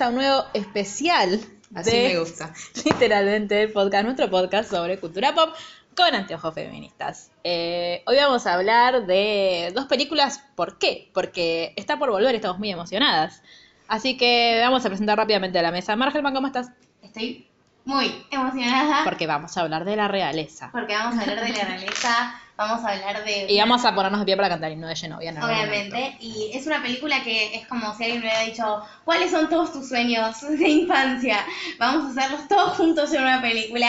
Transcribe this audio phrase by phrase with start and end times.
[0.00, 1.40] a un nuevo especial.
[1.74, 2.54] Así de, me gusta.
[2.86, 5.54] Literalmente el podcast, nuestro podcast sobre cultura pop
[5.94, 7.30] con anteojos feministas.
[7.44, 10.42] Eh, hoy vamos a hablar de dos películas.
[10.54, 11.10] ¿Por qué?
[11.12, 13.42] Porque está por volver, estamos muy emocionadas.
[13.88, 15.94] Así que vamos a presentar rápidamente a la mesa.
[15.96, 16.70] Margelman, ¿cómo estás?
[17.02, 17.46] Estoy
[17.84, 20.70] muy emocionada Porque vamos a hablar de la realeza.
[20.72, 23.46] porque vamos a hablar de la realeza, vamos a hablar de...
[23.50, 25.30] Y vamos a ponernos de pie para cantar y no de Genovia.
[25.30, 28.82] en algún Obviamente, y es una película que es como si alguien me hubiera dicho,
[29.04, 31.44] ¿cuáles son todos tus sueños de infancia?
[31.78, 33.88] Vamos a hacerlos todos juntos en una película.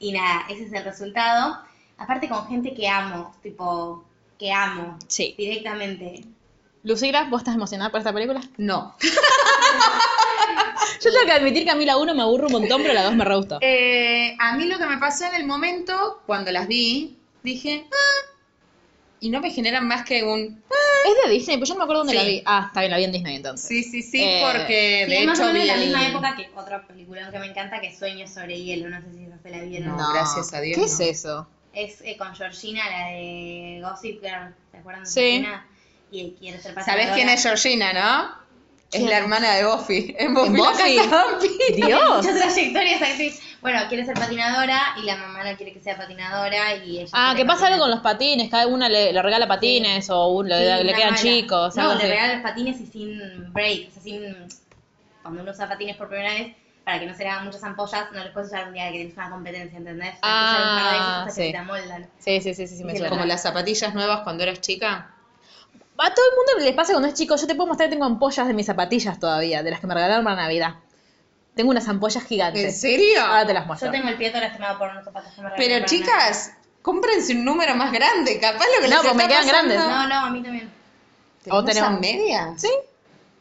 [0.00, 1.58] Y nada, ese es el resultado.
[1.96, 4.04] Aparte con gente que amo, tipo,
[4.38, 5.34] que amo Sí.
[5.38, 6.24] directamente.
[6.84, 8.40] Lucila, ¿vos estás emocionada por esta película?
[8.56, 8.96] No.
[11.00, 13.04] Yo tengo que admitir que a mí la 1 me aburre un montón, pero la
[13.04, 13.58] 2 me re gustó.
[13.60, 18.30] Eh, a mí lo que me pasó en el momento, cuando las vi, dije, ah,
[19.20, 20.62] y no me generan más que un...
[21.04, 22.18] Es de Disney, pues yo no me acuerdo dónde Sí.
[22.18, 22.42] la vi.
[22.44, 23.66] Ah, está bien, la vi en Disney entonces.
[23.68, 25.80] Sí, sí, sí, Eh, porque Sí, de es más o hecho menos vi la el-
[25.80, 28.88] misma época que otra película que me encanta, que es Sueños sobre hielo.
[28.90, 29.96] No sé si esa se la vieron.
[29.96, 30.12] No.
[30.12, 30.86] gracias a Dios, ¿Qué no.
[30.86, 31.48] es eso?
[31.72, 34.54] Es eh, con Georgina, la de Gossip Girl.
[34.72, 35.20] ¿Te acuerdan de Sí.
[35.20, 35.66] Georgina?
[36.10, 38.47] Y quiere ser ¿Sabés quién es Georgina, no?
[38.92, 40.14] Es la hermana de Buffy.
[40.18, 41.48] En Buffy, ¿En la Buffy?
[41.76, 42.16] Dios.
[42.26, 43.40] Mucha trayectoria esa actriz.
[43.60, 47.34] Bueno, quiere ser patinadora y la mamá no quiere que sea patinadora y ella Ah,
[47.36, 50.56] que pasa algo con los patines, cada una le, le regala patines o un- le,
[50.78, 51.16] Sí, le quedan mala.
[51.22, 51.76] chicos.
[51.76, 52.08] No, algo le así.
[52.12, 54.36] regala los patines y sin break, o sea, sin...
[55.22, 58.10] Cuando uno usa patines por primera vez, para que no se le hagan muchas ampollas,
[58.12, 60.12] no les puedes usar un día que tienes una competencia, ¿entendés?
[60.12, 61.50] Que Ah, que sí.
[61.50, 62.08] te amoldan.
[62.20, 63.10] Sí, sí, sí, sí, sí, me Sí, suena.
[63.10, 65.10] Como las zapatillas nuevas cuando eras chica.
[66.00, 67.36] A todo el mundo les pasa cuando es chico.
[67.36, 69.94] Yo te puedo mostrar que tengo ampollas de mis zapatillas todavía, de las que me
[69.94, 70.74] regalaron para Navidad.
[71.54, 72.62] Tengo unas ampollas gigantes.
[72.64, 73.20] ¿En serio?
[73.24, 73.88] Ahora te las muestro.
[73.88, 76.52] Yo tengo el pie todo lastimado por unos zapatos que me regalaron Pero para chicas,
[76.82, 78.38] cómprense un número más grande.
[78.38, 79.78] Capaz lo que No, les pues me está quedan pasando- grandes.
[79.78, 80.70] No, no, a mí también.
[81.50, 82.60] O ¿Tenemos tenemos- a medias?
[82.62, 82.68] Sí.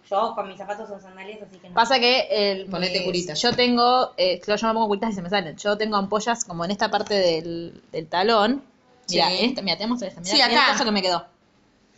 [0.09, 1.75] Yo con mis zapatos son sandalias, así que no.
[1.75, 3.33] Pasa que el, Ponete mis- curita.
[3.33, 5.57] yo tengo, eh, claro, yo me pongo curitas y se me salen.
[5.57, 8.63] Yo tengo ampollas como en esta parte del, del talón.
[9.09, 9.37] Mira, Sí.
[9.45, 10.21] esta, mira, te muestro esta.
[10.21, 10.79] Mira, Sí, mira acá.
[10.79, 11.25] el que me quedó.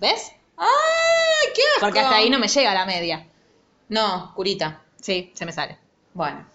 [0.02, 0.32] ¿Ves?
[0.60, 1.80] ¡Ay, qué asco!
[1.82, 3.26] Porque hasta ahí no me llega la media.
[3.88, 4.82] No, curita.
[5.02, 5.78] Sí, se me sale.
[6.14, 6.46] Bueno.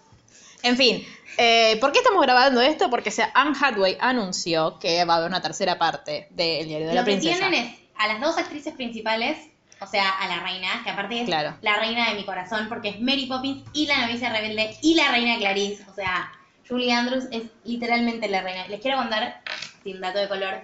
[0.63, 1.05] En fin,
[1.37, 2.89] eh, ¿por qué estamos grabando esto?
[2.89, 7.01] Porque Anne Hathaway anunció que va a haber una tercera parte del diario de la
[7.01, 7.49] Lo que princesa.
[7.49, 9.37] tienen es a las dos actrices principales,
[9.79, 11.55] o sea, a la reina, que aparte es Claro.
[11.61, 15.09] la reina de mi corazón, porque es Mary Poppins y la novicia rebelde y la
[15.11, 15.83] reina Clarice.
[15.89, 16.31] O sea,
[16.67, 18.67] Julie Andrews es literalmente la reina.
[18.67, 19.41] Les quiero contar,
[19.83, 20.63] sin dato de color,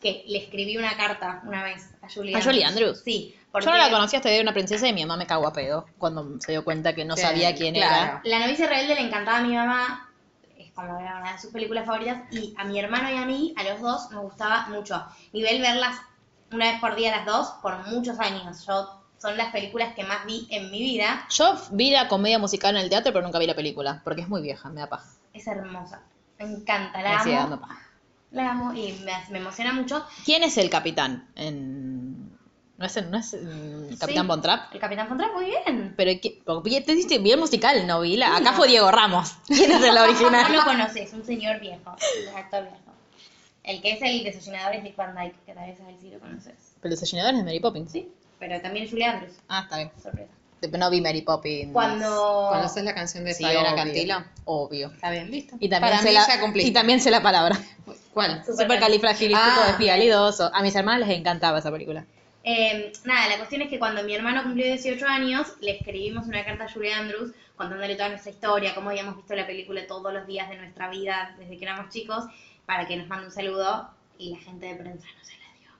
[0.00, 2.44] que le escribí una carta una vez a Julie ¿A Andrews.
[2.46, 3.02] Julie Andrews?
[3.04, 3.36] Sí.
[3.52, 5.86] Yo no la conocía hasta de una princesa y mi mamá me cagó a pedo
[5.98, 7.94] cuando se dio cuenta que no Sí, sabía quién claro.
[7.96, 8.20] era.
[8.24, 10.08] La novicia rebelde le encantaba a mi mamá,
[10.56, 13.54] es como era una de sus películas favoritas, y a mi hermano y a mí,
[13.58, 15.04] a los dos, nos gustaba mucho.
[15.32, 15.96] Nivel verlas
[16.52, 18.64] una vez por día las dos por muchos años.
[18.66, 21.26] Yo son las películas que más vi en mi vida.
[21.30, 24.28] Yo vi la comedia musical en el teatro, pero nunca vi la película, porque es
[24.28, 25.10] muy vieja, me da paja.
[25.34, 26.00] Es hermosa.
[26.38, 27.48] Me encanta, Me la sigue amo.
[27.50, 27.80] dando paja.
[28.32, 30.04] La amo y me, me emociona mucho.
[30.24, 31.28] ¿Quién es el capitán?
[31.34, 32.30] En...
[32.78, 34.72] ¿No es, el- no es el Capitán Sí, Trapp?
[34.74, 35.92] El Capitán Fontra, muy bien.
[35.98, 36.40] Pero ¿qué-
[36.80, 38.56] te diste bien musical, no vi la- Acá No.
[38.56, 39.32] fue Diego Ramos.
[39.46, 40.64] ¿Quién es el No lo original?
[40.64, 41.94] conoces, un señor viejo,
[42.30, 42.76] un actor viejo.
[43.64, 46.10] El que es el desayunador es Dick Van Dyke, que tal vez a él sí
[46.10, 46.54] lo conoces.
[46.80, 47.92] Pero el desayunador es Mary Poppins.
[47.92, 49.90] Sí, pero también Julie Andrews, Ah, está bien.
[50.02, 50.32] sorpresa.
[50.72, 51.72] No vi Mary Poppins.
[51.72, 52.48] Cuando...
[52.52, 53.76] ¿Conoces la canción de Sí, Fabiana obvio.
[53.84, 54.24] Cantilo?
[54.44, 54.88] Obvio.
[54.92, 55.56] Está bien, listo.
[55.58, 56.70] Y también, Para sé mí la, ya cumpliste.
[56.70, 57.58] y también sé la palabra.
[58.12, 58.44] ¿Cuál?
[58.44, 60.50] Supercalifragilístico Ah.
[60.52, 62.04] A mis hermanas les encantaba esa película.
[62.42, 66.44] Eh, nada, la cuestión es que cuando mi hermano cumplió 18 años, le escribimos una
[66.44, 70.26] carta a Julie Andrews contándole toda nuestra historia, cómo habíamos visto la película todos los
[70.26, 72.24] días de nuestra vida desde que éramos chicos,
[72.64, 75.70] para que nos mande un saludo y la gente de prensa no se la dio.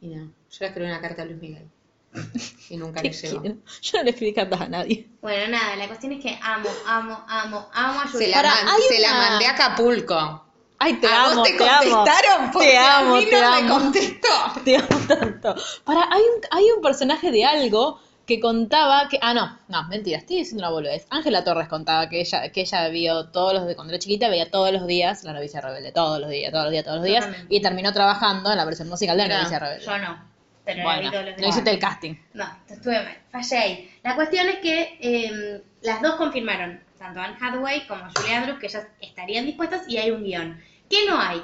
[0.00, 1.68] Y no, yo le escribí una carta a Luis Miguel.
[2.68, 3.42] Y nunca le llegó.
[3.44, 5.08] Yo no le escribí cartas a nadie.
[5.22, 8.68] Bueno, nada, la cuestión es que amo, amo, amo, amo a Se la, Para, man-
[8.68, 10.42] hay se la mandé a Acapulco.
[10.78, 11.90] Ay, te ¿A amo, vos te te amo.
[11.90, 12.50] contestaron?
[12.50, 13.78] Porque Te amo, a mí te no me amo.
[13.78, 14.28] contestó.
[14.64, 15.54] Te amo tanto.
[15.84, 19.18] Para, hay un, hay un personaje de algo que contaba que.
[19.22, 21.06] Ah, no, no, mentira, estoy diciendo una boludez.
[21.10, 24.50] Ángela Torres contaba que ella, que ella vio todos los de cuando era chiquita, veía
[24.50, 27.28] todos los días La novicia rebelde, todos los días, todos los días, todos los días,
[27.48, 29.84] y terminó trabajando en la versión musical de La novicia rebelde.
[29.86, 30.18] Yo no,
[30.66, 32.14] pero vi todos los no hiciste el casting.
[32.34, 33.90] No, estuve mal, fallé ahí.
[34.02, 38.66] La cuestión es que eh, las dos confirmaron, tanto Anne Hathaway como Julia Andrews, que
[38.66, 40.60] ellas estarían dispuestas y hay un guion.
[40.90, 41.42] ¿Qué no hay?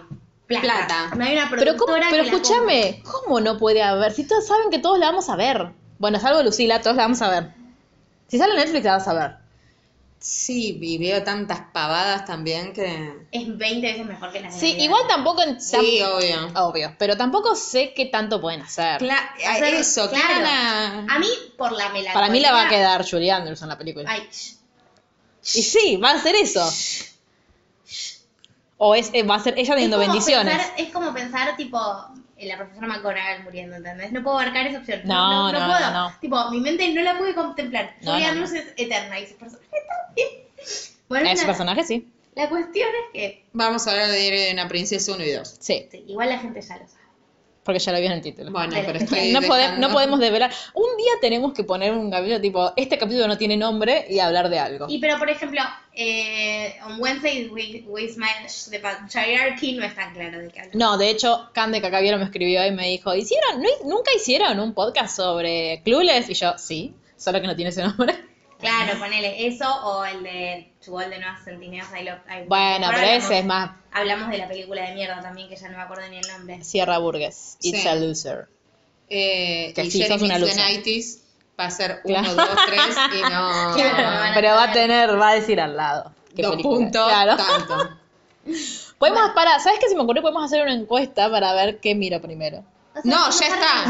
[0.48, 0.62] Plata.
[0.62, 1.14] Plata.
[1.14, 4.12] No hay una Pero, ¿cómo, productora pero que la escúchame, ¿cómo no puede haber?
[4.12, 5.69] Si todos saben que todos la vamos a ver.
[5.98, 7.50] Bueno, salvo Lucila, todos la vamos a ver.
[8.26, 9.41] Si sale en Netflix, la vas a ver.
[10.24, 13.26] Sí, y veo tantas pavadas también que...
[13.32, 14.84] Es 20 veces mejor que las de Sí, Navidad.
[14.84, 15.42] igual tampoco.
[15.42, 16.48] en- Sí, obvio.
[16.54, 19.00] Obvio, pero tampoco sé qué tanto pueden hacer.
[19.00, 20.46] Cla- Hacer- eso, ¿qué claro.
[20.46, 21.26] a- A mí,
[21.58, 22.12] por la melancolía...
[22.12, 24.08] Para mí la va a quedar Julie Anderson la película.
[24.08, 24.52] Ay, shh.
[25.58, 26.70] Y sí, va a ser eso.
[28.78, 30.54] O es, eh, va a ser ella teniendo es como bendiciones.
[30.56, 31.78] Pensar, es como pensar, tipo,
[32.46, 34.12] la profesora McGonagall muriendo, ¿entendés?
[34.12, 35.00] No puedo abarcar esa opción.
[35.04, 35.80] No, no, puedo.
[35.80, 36.14] no, no.
[36.20, 37.96] Tipo, mi mente no la puede contemplar.
[38.02, 40.28] No, Julia no, Andrews es eterna y su personaje también.
[41.08, 42.08] Bueno, Ese personaje sí.
[42.34, 45.56] la cuestión es que, Vamos a hablar de una princesa 1 y 2.
[45.60, 47.01] Sí, sí, igual la gente ya lo sabe.
[47.62, 48.50] Porque ya lo vi en el título.
[48.50, 50.50] Bueno, pero estoy no, pode- dejando- no podemos develar.
[50.74, 54.48] Un día tenemos que poner un capítulo tipo, este capítulo no tiene nombre y hablar
[54.48, 54.86] de algo.
[54.88, 55.60] Y pero, por ejemplo,
[55.94, 60.70] eh, on Wednesday we, we smash the patriarchy no es tan claro de qué.
[60.74, 64.74] No, de hecho, Cande Cacaviero me escribió y me dijo, ¿hicieron, no, nunca hicieron un
[64.74, 66.28] podcast sobre Clueless?
[66.30, 68.14] Y yo, sí, solo que no tiene ese nombre.
[68.58, 72.99] Claro, ponele eso o el de All the Nuevas Centinelas I Love I- Bueno, pero
[73.02, 75.82] hablamos- ese es más Hablamos de la película de mierda también, que ya no me
[75.82, 76.64] acuerdo ni el nombre.
[76.64, 77.56] Sierra Burgess.
[77.61, 77.88] It's Sí.
[77.88, 78.49] a loser.
[79.11, 80.62] Eh, Que y sí, sos una loser.
[81.61, 82.32] Va a ser Claro.
[82.32, 82.81] 1, 2, 3
[83.19, 83.29] y no...
[83.76, 86.12] Claro, pero va a tener, va a decir al lado.
[86.34, 86.76] qué Dos película.
[86.79, 87.37] puntos, Claro.
[87.37, 87.90] tanto.
[88.99, 90.23] Podemos, para, ¿sabes qué se me ocurrió?
[90.23, 92.64] Podemos hacer una encuesta para ver qué miro primero.
[92.94, 93.84] O sea, No, ya está.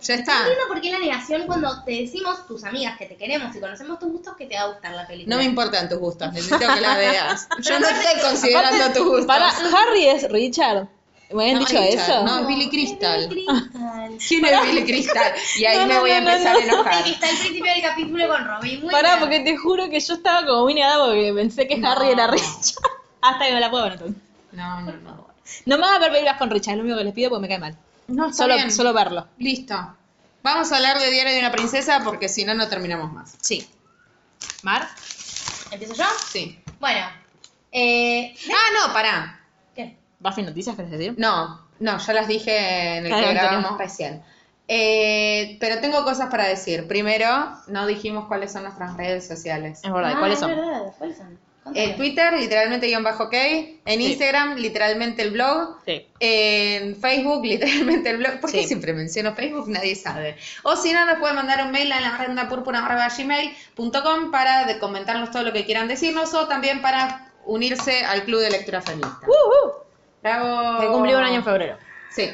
[0.00, 3.16] ya está No entiendo por qué la negación cuando te decimos tus amigas que te
[3.16, 5.34] queremos y conocemos tus gustos que te va a gustar la película.
[5.34, 7.48] No me importan tus gustos, necesito que la veas.
[7.60, 9.26] Yo no estoy considerando Aparte, tus gustos.
[9.26, 10.88] Para, Harry es Richard.
[11.30, 12.22] ¿Me habían No, dicho Richard, eso?
[12.24, 12.46] no.
[12.46, 13.28] Billy Crystal.
[13.28, 14.18] Billy Crystal.
[14.28, 15.32] ¿Quién es Billy Crystal?
[15.58, 16.60] Y ahí No, me no, voy a no, no, empezar no.
[16.60, 17.04] a enojar.
[17.04, 18.92] Que está al principio del capítulo con Robin Williams.
[18.92, 21.90] Pará, porque te juro que yo estaba como muy negada porque pensé que No.
[21.90, 22.82] Harry era Richard.
[23.20, 24.22] Hasta que me la puedo ver entonces.
[24.52, 25.28] No, no, no.
[25.66, 27.48] No me a ver películas con Richard, es lo único que les pido porque me
[27.48, 27.76] cae mal.
[28.08, 28.70] No, está Solo, bien.
[28.72, 29.26] solo verlo.
[29.38, 29.74] Listo.
[30.42, 33.36] Vamos a hablar de Diario de una princesa porque si no, no terminamos más.
[33.40, 33.68] Sí.
[34.62, 34.88] ¿Mar?
[35.70, 36.04] ¿Empiezo yo?
[36.30, 36.58] Sí.
[36.80, 37.06] Bueno.
[37.72, 39.40] Eh, Ah, no, pará.
[39.74, 39.96] ¿Qué?
[40.20, 41.14] ¿Buffy Noticias querés decir?
[41.18, 43.78] No, no, ya las dije en el Ah, que no, grabamos tenemos.
[43.78, 44.22] recién.
[44.68, 46.86] Eh, pero tengo cosas para decir.
[46.88, 47.26] Primero,
[47.68, 49.80] no dijimos cuáles son nuestras redes sociales.
[49.84, 50.50] Es verdad, Ah, ¿cuáles es son?
[50.50, 51.38] verdad, ¿Cuáles son?
[51.74, 53.32] En Twitter, literalmente guion bajo ok.
[53.34, 54.06] En Sí.
[54.12, 55.78] Instagram, literalmente el blog.
[55.86, 56.06] Sí.
[56.20, 58.40] En Facebook, literalmente el blog.
[58.40, 58.68] ¿Por qué Sí.
[58.68, 59.68] siempre menciono Facebook?
[59.68, 60.36] Nadie sabe.
[60.62, 65.52] O si no, nos pueden mandar un mail a la gmail.com para comentarnos todo lo
[65.52, 69.20] que quieran decirnos o también para unirse al Club de Lectura Feminista.
[70.22, 70.80] Bravo.
[70.80, 71.76] Que cumplí un año en febrero.
[72.10, 72.30] Sí,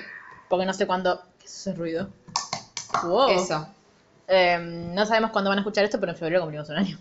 [0.48, 1.22] Porque no sé cuándo.
[1.38, 2.08] ¿Qué es ese ruido?
[3.02, 3.28] Wow.
[3.30, 3.68] eso.
[4.28, 6.98] Eh, no sabemos cuándo van a escuchar esto, pero en febrero cumplimos un año.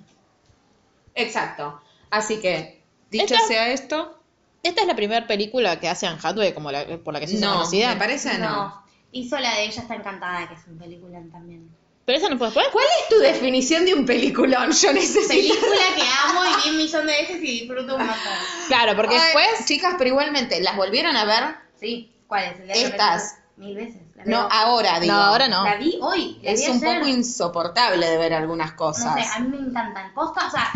[1.16, 1.82] Exacto.
[2.14, 4.20] Así que, dicho Esta- sea esto,
[4.62, 7.36] ¿Esta es la primera película que hace Anne Hathaway como la, por la que se
[7.36, 7.90] hizo no, conocida?
[7.90, 8.50] me parece no.
[8.50, 8.84] No.
[9.12, 11.70] Hizo la de Ella está encantada, que es un película también.
[12.06, 12.66] ¿Pero esa no fue después?
[12.72, 14.72] ¿Cuál es tu definición de un peliculón?
[14.72, 15.28] Yo necesito...
[15.28, 18.34] Película que amo y vi un millón de veces y disfruto un montón.
[18.68, 19.66] Claro, porque Ay, después...
[19.66, 21.44] Chicas, pero igualmente, ¿las volvieron a ver?
[21.80, 22.60] Sí, ¿cuál es?
[22.62, 23.40] El de Estas.
[23.58, 24.02] Mil veces.
[24.16, 24.50] La No, veo.
[24.52, 25.14] ahora, digo.
[25.14, 25.64] No, ahora no.
[25.66, 26.40] La vi hoy.
[26.42, 27.00] La Es vi un ayer.
[27.00, 29.14] poco insoportable de ver algunas cosas.
[29.16, 30.14] No sé, a mí me encantan.
[30.14, 30.72] Posta, o sea,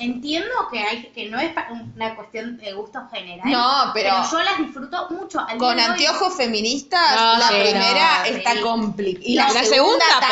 [0.00, 1.52] entiendo que hay que no es
[1.94, 3.50] una cuestión de gusto general.
[3.50, 5.40] No, pero- yo las disfruto mucho.
[5.46, 8.60] Al Con de anteojos feministas, No, la sí, primera no, está sí.
[8.60, 9.24] complicada.
[9.26, 10.28] Y la, la segunda, segunda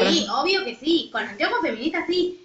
[0.00, 0.12] peor.
[0.12, 1.08] Sí, obvio que sí.
[1.12, 2.38] Con anteojos feministas sí.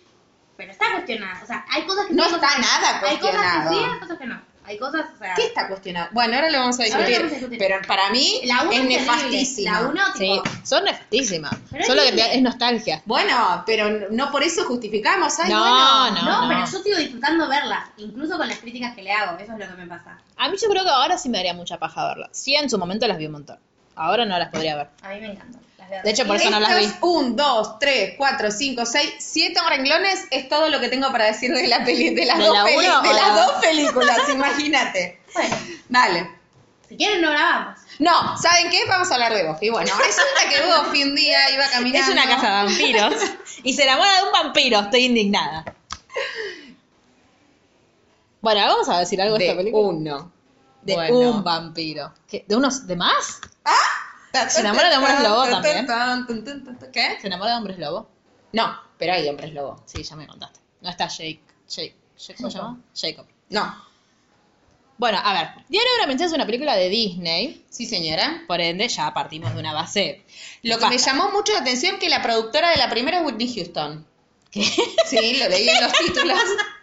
[0.56, 1.40] Pero está cuestionada.
[1.44, 3.70] O sea, hay cosas que No sí, está cosas- nada Hay cosas cuestionado.
[3.70, 4.42] que sí, hay cosas que no.
[4.68, 5.34] Hay cosas, o sea.
[5.36, 6.10] ¿Qué está cuestionado?
[6.12, 7.16] Bueno, ahora lo vamos a discutir.
[7.16, 7.58] vamos a discutir.
[7.58, 9.82] Pero para mí La uno es nefastísima.
[9.82, 11.56] La uno, Sí, tipo, son nefastísimas.
[11.86, 13.02] Solo que es nostalgia.
[13.06, 15.40] Bueno, pero no por eso justificamos.
[15.40, 16.22] Ay, No, bueno.
[16.26, 16.42] no.
[16.42, 19.60] No, pero yo sigo disfrutando verlas, incluso con las críticas que le hago, eso es
[19.60, 20.20] lo que me pasa.
[20.36, 22.30] A mí yo creo que ahora sí me daría mucha paja verlas.
[22.34, 23.58] Sí, en su momento las vi un montón.
[23.96, 24.90] Ahora no las podría ver.
[25.02, 25.62] A mí me encantan.
[26.04, 26.86] De hecho, por eso no las vi.
[26.86, 31.26] Estos un, dos, tres, cuatro, cinco, seis, siete renglones es todo lo que tengo para
[31.26, 33.52] decir de la peli, de las, ¿De dos, la peli- uno de las la- dos
[33.62, 35.22] películas, imagínate.
[35.34, 35.56] Bueno,
[35.90, 36.32] Dale.
[36.90, 37.80] si quieren no grabamos.
[38.00, 38.86] No, ¿saben qué?
[38.88, 39.70] Vamos a hablar de Buffy.
[39.70, 42.08] Bueno, resulta que Buffy un día iba caminando.
[42.08, 43.14] Es una casa de vampiros.
[43.64, 44.80] y se enamora de un vampiro.
[44.82, 45.66] Estoy indignada.
[48.42, 49.88] Bueno, vamos a decir algo de, de esta película.
[49.90, 50.32] uno.
[50.82, 51.18] De Bueno.
[51.20, 52.14] un vampiro.
[52.30, 52.46] ¿Qué?
[52.48, 53.40] ¿De unos de más?
[54.50, 55.88] Se enamora de hombres lobo también.
[56.92, 57.18] ¿Qué?
[57.22, 58.10] ¿Se enamora de hombres lobo?
[58.54, 59.82] No, pero hay hombres lobo.
[59.86, 60.60] Sí, ya me contaste.
[60.82, 61.42] No está Jake.
[61.68, 61.96] Jake.
[62.18, 62.80] Jake- ¿Cómo se llama?
[62.96, 63.26] Jacob.
[63.50, 63.84] No.
[64.98, 65.50] Bueno, a ver.
[65.70, 67.66] Diario de una princesa es una película de Disney.
[67.70, 68.44] Sí, señora.
[68.48, 70.24] Por ende, ya partimos de una base.
[70.64, 73.54] Lo que me llamó mucho la atención que la productora de la primera es Whitney
[73.54, 74.08] Houston.
[74.50, 74.64] ¿Qué?
[74.64, 76.40] Sí, lo leí en los títulos.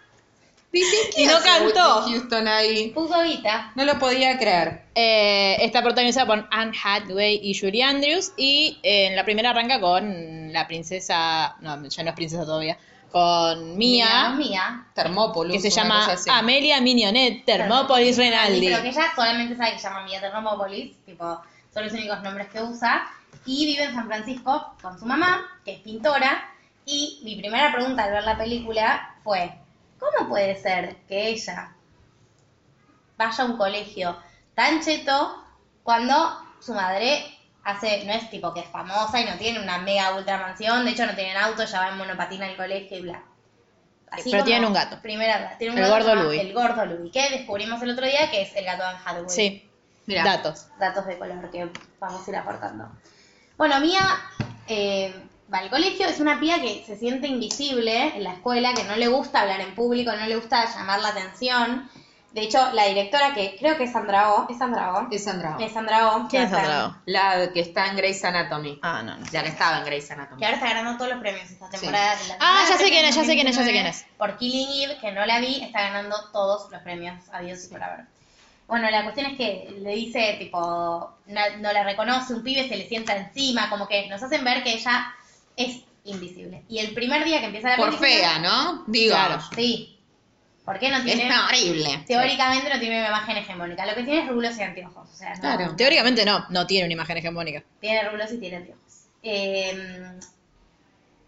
[1.17, 1.99] Y no cantó.
[1.99, 2.89] Whitney Houston ahí.
[2.89, 3.71] Puso guita.
[3.75, 4.83] No lo podía creer.
[4.93, 8.33] Eh, está protagonizada por Anne Hathaway y Julie Andrews.
[8.37, 11.55] Y eh, en la primera arranca con la princesa.
[11.61, 12.77] No, ya no es princesa todavía.
[13.11, 14.87] Con Mia, Mía.
[14.93, 15.61] Termópolis.
[15.61, 16.05] que se llama.
[16.29, 18.67] Amelia Mignonette Thermopolis Renaldi.
[18.67, 21.41] Pero que ella solamente sabe que se llama Mía Termópolis, tipo,
[21.73, 23.07] son los únicos nombres que usa.
[23.45, 26.51] Y vive en San Francisco con su mamá, que es pintora.
[26.85, 29.51] Y mi primera pregunta al ver la película fue,
[29.99, 31.73] ¿cómo puede ser que ella
[33.17, 34.17] vaya a un colegio
[34.53, 35.43] tan cheto
[35.83, 36.13] cuando
[36.59, 37.23] su madre
[37.63, 40.91] hace, no es tipo que es famosa y no tiene una mega ultra mansión, de
[40.91, 43.23] hecho no tienen auto, ya va en monopatina al colegio y bla.
[44.23, 45.01] Pero tienen un gato.
[45.01, 46.41] Primera, tiene un El gato gordo Louis.
[46.41, 49.29] El gordo Louis, que descubrimos el otro día que es el gato de Hathaway.
[49.29, 49.69] Sí,
[50.05, 50.23] Mira.
[50.23, 50.67] datos.
[50.79, 52.89] Datos de color que vamos a ir aportando.
[53.57, 54.01] Bueno, Mía
[54.67, 55.13] eh,
[55.53, 58.95] va al colegio, es una pía que se siente invisible en la escuela, que no
[58.95, 61.89] le gusta hablar en público, no le gusta llamar la atención.
[62.33, 65.07] De hecho, la directora, que creo que es Sandra Oh, ¿es Sandra Oh?
[65.09, 65.61] Es Sandra Oh.
[65.63, 66.27] Es Sandra Oh.
[66.29, 66.95] ¿Quién es Sandra Oh?
[67.05, 68.77] La que está en Grey's Anatomy.
[68.81, 69.25] Ah, no, no.
[69.31, 70.39] La que estaba en Grey's Anatomy.
[70.39, 72.15] Que ahora está ganando todos los premios esta temporada.
[72.27, 73.85] La Ah, temporada ya sé quién es, ya sé quién es, ya sé 2019, quién
[73.87, 74.05] es.
[74.17, 77.81] Por Killing Eve, que no la vi, está ganando todos los premios habidos y por
[77.81, 78.05] haber.
[78.67, 80.59] Bueno, la cuestión es que le dice, tipo,
[81.27, 84.61] no, no la reconoce, un pibe se le sienta encima, como que nos hacen ver
[84.63, 85.13] que ella
[85.57, 86.63] es invisible.
[86.69, 88.09] Y el primer día que empieza la Por película...
[88.09, 88.83] fea, ¿no?
[88.87, 89.13] Digo.
[89.15, 89.41] Claro.
[89.55, 89.91] Sí.
[90.63, 91.27] ¿Por qué no tiene...?
[91.27, 92.03] Es horrible.
[92.07, 93.85] Teóricamente no tiene una imagen hegemónica.
[93.85, 95.09] Lo que tiene es rulos y anteojos.
[95.11, 95.75] O sea, no, Claro.
[95.75, 97.63] Teóricamente no, no tiene una imagen hegemónica.
[97.79, 98.81] Tiene rulos y tiene anteojos.
[99.23, 100.11] Eh,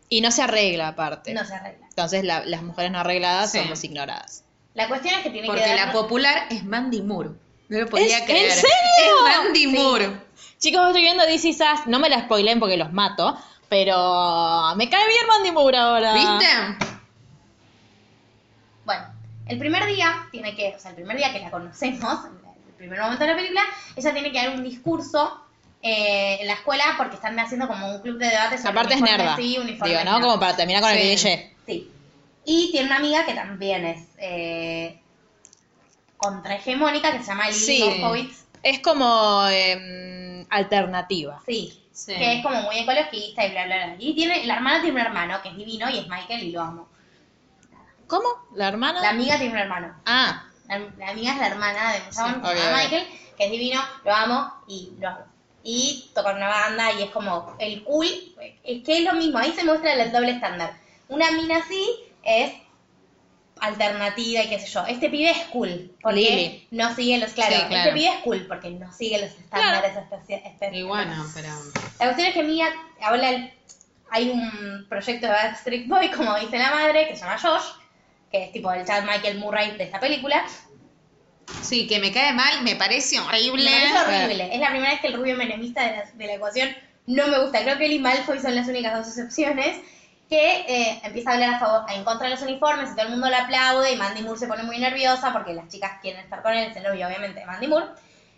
[0.09, 1.33] Y no se arregla aparte.
[1.33, 1.85] no se arregla.
[1.89, 3.59] Entonces la- las mujeres no arregladas Sí.
[3.59, 4.43] somos ignoradas.
[4.73, 5.87] La cuestión es que tiene Porque que dar...
[5.87, 7.29] la popular es Mandy Moore.
[7.69, 8.45] No lo podía ¿Es- creer.
[8.45, 8.69] en serio?
[8.99, 9.67] Es Mandy Sí.
[9.67, 10.21] Moore.
[10.59, 13.37] Chicos, estoy viendo DC Sass, no me la spoileen porque los mato,
[13.69, 16.13] pero me cae bien Mandy Moore ahora.
[16.13, 16.85] ¿Viste?
[18.85, 19.03] Bueno,
[19.47, 22.25] el primer día tiene que, o sea, el primer día que la conocemos,
[22.67, 23.61] el primer momento de la película,
[23.95, 25.41] ella tiene que dar un discurso
[25.81, 29.01] eh, en la escuela porque están haciendo como un club de debate sobre Aparte es
[29.01, 29.35] nerda.
[29.39, 30.21] y uniformes Digo, ¿no?
[30.21, 31.03] Como para terminar con el Sí.
[31.07, 31.55] cliché.
[31.65, 31.91] Sí.
[32.45, 34.99] Y tiene una amiga que también es eh,
[36.15, 38.31] contrahegemónica que se llama Lily Sí.
[38.63, 41.41] Es como em, alternativa.
[41.45, 41.83] Sí.
[41.97, 42.13] Sí.
[42.13, 43.95] Que es como muy ecologista y bla, bla, bla.
[43.97, 46.61] Y tiene, la hermana tiene un hermano que es divino y es Michael y lo
[46.61, 46.87] amo.
[48.05, 48.27] ¿Cómo?
[48.53, 49.01] ¿La hermana?
[49.01, 49.95] La amiga tiene un hermano.
[50.05, 52.21] Ah, La, la amiga es la hermana de Sí.
[52.21, 55.25] Michael, que es divino, lo amo y lo amo.
[55.63, 58.07] Y toca una banda y es como el cool,
[58.63, 60.77] es que es lo mismo, ahí se muestra el doble estándar.
[61.09, 61.83] Una mina así
[62.21, 62.53] es
[63.61, 64.85] alternativa y qué sé yo.
[64.87, 66.67] Este pibe es cool, porque Lily.
[66.71, 67.89] no sigue los, claro, Sí, claro.
[67.89, 71.49] este pibe es cool porque no sigue los estándares especia- espe- Y bueno, pero.
[71.99, 72.67] la cuestión es que Mia
[73.01, 73.53] habla, el-
[74.09, 77.65] hay un proyecto de Backstreet Boy, como dice la madre, que se llama Josh,
[78.31, 80.45] que es tipo el Chad Michael Murray de esta película.
[81.61, 83.69] Sí, que me cae mal, me parece horrible.
[83.69, 83.97] Me parece
[84.27, 84.49] horrible.
[84.53, 86.69] Es la primera vez que el rubio menemista de la, de la ecuación
[87.05, 87.61] no me gusta.
[87.63, 89.77] Creo que él y Malfoy son las únicas dos excepciones.
[90.29, 93.11] Que eh, empieza a hablar a favor, en contra de los uniformes y todo el
[93.11, 96.41] mundo le aplaude y Mandy Moore se pone muy nerviosa porque las chicas quieren estar
[96.41, 97.87] con él, es el novio obviamente de Mandy Moore,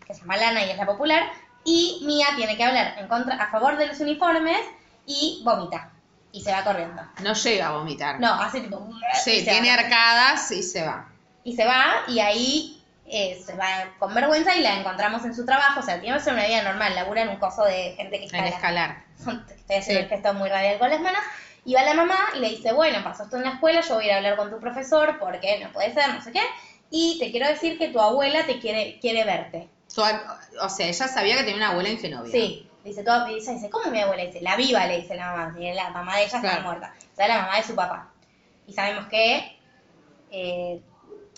[0.06, 1.24] que se llama Lana y es la popular.
[1.66, 4.60] Y Mia tiene que hablar en contra, a favor de los uniformes
[5.06, 5.90] y vomita.
[6.32, 7.02] Y se va corriendo.
[7.24, 8.20] No llega a vomitar.
[8.20, 8.88] No, hace tipo...
[9.24, 9.82] Sí, tiene va.
[9.82, 11.08] arcadas y se va.
[11.44, 13.66] Y se va y ahí eh, se va
[13.98, 15.80] con vergüenza y la encontramos en su trabajo.
[15.80, 18.26] O sea, tiene que ser una vida normal, labura en un coso de gente que
[18.26, 18.48] En escala.
[18.50, 19.04] escalar.
[19.58, 19.92] Estoy haciendo Sí.
[19.98, 21.22] el gesto muy radial con las manos.
[21.66, 24.06] Y va la mamá y le dice, bueno, pasó esto en la escuela, yo voy
[24.06, 26.42] a ir a hablar con tu profesor porque no puede ser, no sé qué.
[26.90, 29.70] Y te quiero decir que tu abuela te quiere, quiere verte.
[30.62, 32.32] O sea, ella sabía que tenía una abuela en Genovia.
[32.32, 32.66] Sí.
[32.84, 34.24] Dice, tu, dice, dice, ¿cómo mi abuela?
[34.24, 35.56] Dice, la viva, le dice la mamá.
[35.60, 36.94] Y la mamá de ella está muerta.
[37.12, 38.10] O sea, la mamá de su papá.
[38.66, 39.58] Y sabemos que
[40.32, 40.82] eh,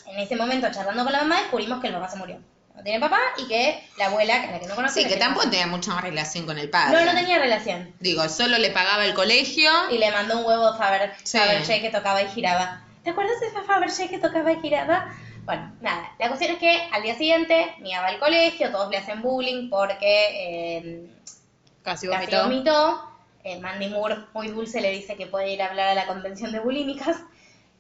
[0.08, 2.38] en ese momento, charlando con la mamá, descubrimos que el papá se murió.
[2.76, 5.02] No tiene papá y que la abuela, que la que no conoce...
[5.02, 6.98] Sí, que tampoco tenía mucha relación con el padre.
[6.98, 7.94] No, no tenía relación.
[8.00, 9.70] Digo, solo le pagaba el colegio.
[9.92, 11.38] Y le mandó un huevo Faber, Sí.
[11.38, 12.84] Fabergé que tocaba y giraba.
[13.04, 15.14] ¿Te acuerdas de ese Fabergé que tocaba y giraba?
[15.44, 16.12] Bueno, nada.
[16.20, 19.70] La cuestión es que al día siguiente Mia va al colegio, todos le hacen bullying
[19.70, 21.10] porque eh,
[21.84, 23.08] Casi vomitó.
[23.44, 26.52] Eh, Mandy Moore, muy dulce, le dice que puede ir a hablar a la convención
[26.52, 27.18] de bulímicas.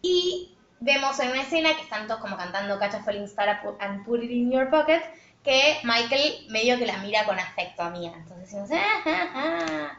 [0.01, 4.03] Y vemos en una escena que están todos como cantando Catch a Falling Star and
[4.05, 5.01] Put It in Your Pocket,
[5.43, 8.11] que Michael medio que la mira con afecto a Mia.
[8.15, 9.97] Entonces decimos, ah, ah, ah.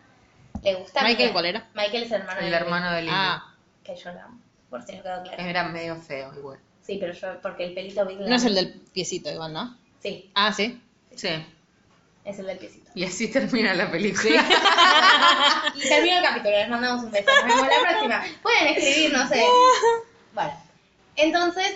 [0.62, 1.66] Le gusta ¿Michael cuál era?
[1.74, 3.12] Michael es el hermano El de hermano de Lily.
[3.14, 3.42] Ah,
[3.82, 4.38] Que yo lo amo,
[4.70, 5.42] por si no quedó claro.
[5.42, 6.58] Era medio feo igual.
[6.82, 9.76] Sí, pero yo, porque el pelito Big no es el del piecito igual, ¿no?
[10.00, 10.80] Sí, Ah, sí.
[11.14, 11.28] Sí.
[12.24, 12.90] es el del piecito.
[12.94, 14.44] Y así termina la película.
[15.74, 17.30] Y termina el capítulo, les mandamos un beso.
[17.46, 18.22] Nos vemos la próxima.
[18.42, 19.42] Pueden escribir, no sé.
[21.16, 21.66] Entonces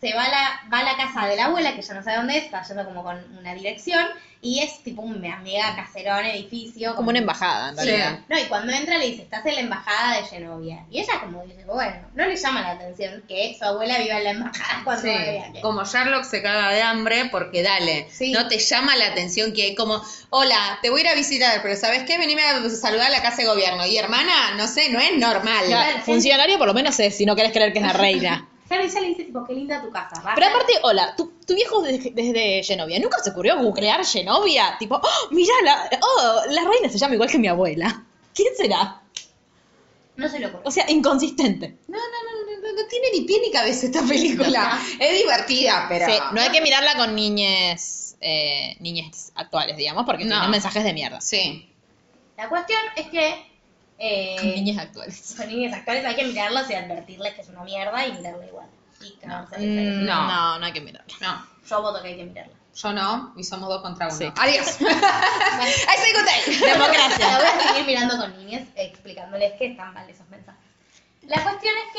[0.00, 2.18] se va a, la, va a la casa de la abuela, que ya no sabe
[2.18, 4.06] dónde es, está yendo como con una dirección,
[4.42, 6.94] y es tipo un me- mega caserón edificio.
[6.94, 7.94] Como una embajada, en Sí.
[8.28, 10.84] No, y cuando entra le dice, estás en la embajada de Genovia.
[10.90, 14.24] Y ella como dice, bueno, no le llama la atención que su abuela viva en
[14.24, 15.60] la embajada cuando Sí, viaje.
[15.62, 18.32] como Sherlock se caga de hambre porque dale, Sí.
[18.32, 21.74] no te llama la atención que como, hola, te voy a ir a visitar, pero
[21.74, 22.18] ¿sabes qué?
[22.18, 23.84] Venime a saludar a la casa de gobierno.
[23.86, 25.64] Y hermana, no sé, no es normal.
[25.66, 28.46] Claro, funcionario por lo menos es, si no querés creer que es la reina.
[28.68, 30.20] Claro, ella le dice, tipo, qué linda tu casa.
[30.22, 30.34] baja.
[30.34, 34.76] Pero aparte, hola, tu, tu viejo desde, desde Genovia, ¿nunca se ocurrió googlear Genovia?
[34.78, 38.04] Tipo, oh, mirá, la, oh, la reina se llama igual que mi abuela.
[38.34, 39.02] ¿Quién será?
[40.16, 40.62] No se lo ocurre.
[40.64, 41.76] O sea, inconsistente.
[41.88, 44.80] No, no, no, no, no tiene ni pie ni cabeza esta película.
[44.98, 46.06] Es divertida, pero...
[46.06, 50.30] Sí, no hay que mirarla con niñes, eh, niñes actuales, digamos, porque No.
[50.30, 51.20] tienen mensajes de mierda.
[51.20, 51.70] Sí.
[52.36, 53.55] La cuestión es que...
[53.98, 55.16] Eh, Con niñes actuales.
[55.18, 58.66] Son niños actores, hay que mirarlos y advertirles que es una mierda y mirarla igual.
[59.00, 59.14] Y.
[59.26, 60.26] Mm, No.
[60.26, 61.14] no, no hay que mirarla.
[61.20, 62.52] No, Yo voto que hay que mirarla.
[62.74, 64.16] yo no, y somos dos contra uno.
[64.16, 64.30] Sí.
[64.36, 64.78] Adiós.
[64.80, 66.56] Good day.
[66.72, 67.26] Democracia.
[67.30, 70.60] la voy a seguir mirando con niñas, explicándoles que están mal esos mensajes.
[71.22, 71.92] La cuestión es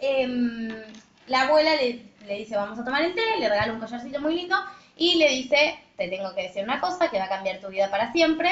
[0.00, 0.82] que em,
[1.28, 4.34] la abuela le, le dice vamos a tomar el té, le regala un collarcito muy
[4.34, 4.56] lindo
[4.96, 7.90] y le dice te tengo que decir una cosa que va a cambiar tu vida
[7.90, 8.50] para siempre.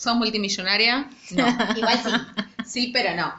[0.00, 1.10] ¿Sos multimillonaria?
[1.32, 1.46] No.
[1.76, 2.10] Igual sí.
[2.66, 3.34] Sí, pero no.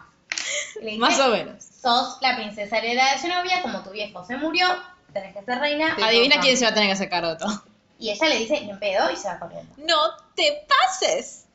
[0.79, 1.63] Le dice, Más o menos.
[1.81, 4.67] sos la princesa heredera de Genovia, como tu viejo se murió,
[5.11, 5.95] tenés que ser reina.
[6.03, 7.63] Adivina quién se va a tener que hacer cargo de todo.
[7.97, 9.73] Y ella le dice, ni en pedo, y se va corriendo.
[9.77, 9.97] No
[10.35, 11.45] te pases.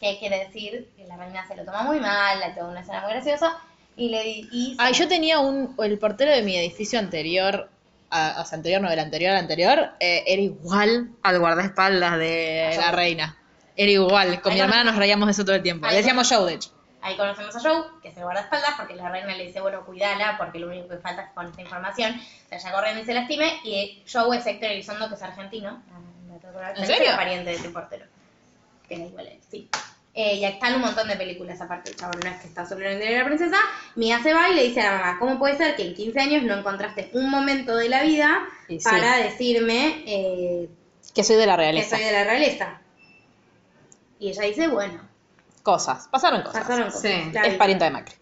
[0.00, 0.88] ¿Qué quiere decir?
[0.96, 3.56] Que la reina se lo toma muy mal, la tuvo una escena muy graciosa,
[3.96, 5.76] y le y Ay, yo tenía un.
[5.78, 7.68] El portero de mi edificio anterior.
[8.10, 9.90] a- o sea, anterior, no, el anterior, al anterior.
[10.00, 13.36] eh, era igual al guardaespaldas de la reina.
[13.76, 14.40] Era igual.
[14.42, 15.86] Con Ahí mi hermana nos reíamos de eso todo el tiempo.
[15.86, 16.70] Ahí Le decíamos show, de hecho.
[17.04, 20.36] Ahí conocemos a Joe, que es el guardaespaldas, porque la reina le dice, bueno, cuidala,
[20.38, 23.58] porque lo único que falta es con esta información, se vaya corriendo y se lastime,
[23.64, 27.10] y Joe es Héctor Elizondo, que es argentino, Ah, me tengo que acordar, ¿En serio?
[27.10, 28.06] es pariente de tu portero,
[28.88, 29.68] que era igual a él, sí.
[30.14, 32.66] Eh, y está en un montón de películas aparte el chabón, no es que está
[32.66, 33.56] solo en el diario de la princesa.
[33.96, 36.20] Mia se va y le dice a la mamá, ¿cómo puede ser que en 15
[36.20, 38.84] años no encontraste un momento de la vida Y sí.
[38.88, 40.68] para decirme eh,
[41.14, 41.96] Que soy de la que realeza.
[41.96, 42.78] soy de la realeza?
[44.22, 45.00] Y ella dice, bueno,
[45.64, 46.06] Cosas.
[46.10, 46.62] Pasaron cosas.
[46.62, 47.00] pasaron cosas.
[47.02, 47.32] Sí.
[47.44, 48.14] Es pariente de Macri.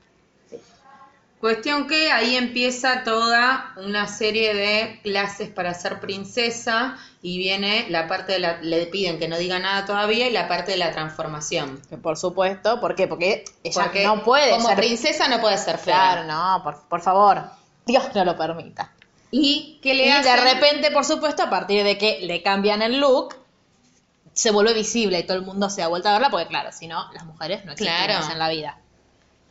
[1.40, 8.08] Cuestión que ahí empieza toda una serie de clases para ser princesa y viene la
[8.08, 10.90] parte de la, le piden que no diga nada todavía y la parte de la
[10.92, 11.80] transformación.
[11.88, 12.78] Que por supuesto.
[12.80, 13.08] ¿Por qué?
[13.08, 14.76] Porque ella Porque no puede como ser.
[14.76, 15.94] princesa no puede ser fea.
[15.94, 17.42] Claro, no, por, por favor.
[17.86, 18.92] Dios no lo permita.
[19.30, 23.00] Y que le Y de repente, por supuesto, a partir de que le cambian el
[23.00, 23.34] look,
[24.32, 26.86] se vuelve visible y todo el mundo se da vuelta a verla, porque claro, si
[26.86, 28.32] no, las mujeres no existen Claro.
[28.32, 28.78] en la vida.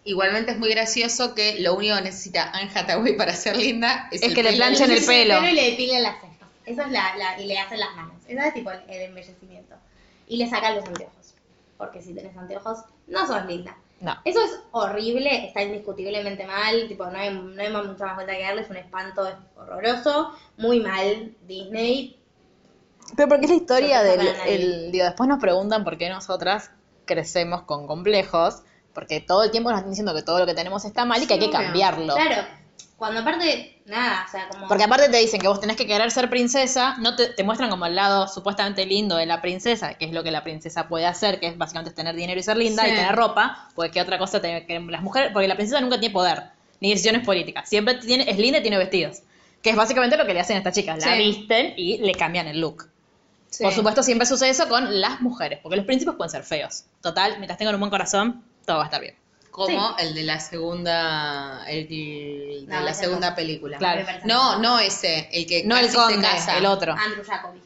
[0.06, 4.22] Igualmente es muy gracioso que lo único que necesita Anne Hathaway para ser linda es,
[4.34, 5.44] que le planchen el pelo.
[5.44, 6.36] y le depilan las cejas.
[6.66, 8.16] Eso es la, la- y le hacen las manos.
[8.28, 9.76] Eso es tipo el, el embellecimiento.
[10.28, 11.34] Y le sacan los anteojos.
[11.78, 13.76] Porque si tenés anteojos, no sos linda.
[14.00, 14.16] No.
[14.24, 18.44] Eso es horrible, está indiscutiblemente mal, tipo, no hay, no hay mucha más vuelta que
[18.44, 22.16] darle, es un espanto, es horroroso, muy mal, Disney.
[23.16, 24.28] Pero porque es la historia del...
[24.48, 26.72] el- digo, después nos preguntan por qué nosotras
[27.06, 28.62] crecemos con complejos,
[28.94, 31.28] porque todo el tiempo nos están diciendo que todo lo que tenemos está mal y
[31.28, 32.14] que hay que cambiarlo.
[32.16, 32.44] Claro,
[32.98, 34.68] cuando aparte, nada, o sea, como...
[34.68, 37.70] Porque aparte te dicen que vos tenés que querer ser princesa, no te, te muestran
[37.70, 41.06] como el lado supuestamente lindo de la princesa, que es lo que la princesa puede
[41.06, 42.90] hacer, que es básicamente tener dinero y ser linda Sí.
[42.92, 46.00] y tener ropa, porque qué otra cosa te- que las mujeres, porque la princesa nunca
[46.00, 46.44] tiene poder,
[46.82, 49.22] ni decisiones políticas, siempre tiene, es linda y tiene vestidos,
[49.64, 51.18] que es básicamente lo que le hacen a esta chica, la Sí.
[51.18, 52.90] visten y le cambian el look.
[53.50, 53.64] Sí.
[53.64, 56.84] Por supuesto siempre sucede eso con las mujeres, porque los príncipes pueden ser feos.
[57.02, 59.16] Total, mientras tengan un buen corazón, todo va a estar bien.
[59.52, 63.36] Como el de la segunda, el de No, la segunda no.
[63.36, 63.78] película.
[63.78, 64.06] Claro.
[64.26, 66.58] No, no ese, el que No el casi conde, se casa.
[66.58, 66.94] el otro.
[66.94, 67.60] Andrew Jacobi.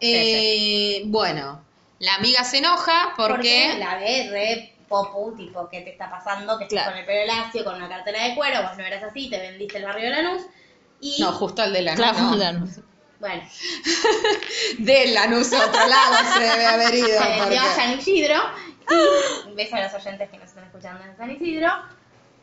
[0.00, 1.60] Eh, bueno,
[1.98, 6.56] la amiga se enoja porque, la ve re popu, tipo, ¿qué te está pasando?
[6.58, 6.90] Que estás Claro.
[6.92, 9.78] con el pelo lacio, con una cartera de cuero, vos no eras así, te vendiste
[9.78, 10.42] el barrio de Lanús.
[11.00, 12.00] Y, No, justo al de Lanús.
[12.00, 12.36] Claro, no.
[12.36, 12.60] claro.
[13.20, 13.42] Bueno,
[14.78, 17.06] De Lanús a otro lado se debe haber ido.
[17.08, 18.34] se vendió a porque- San Isidro.
[18.90, 21.68] Y un beso a los oyentes que nos están escuchando en San Isidro.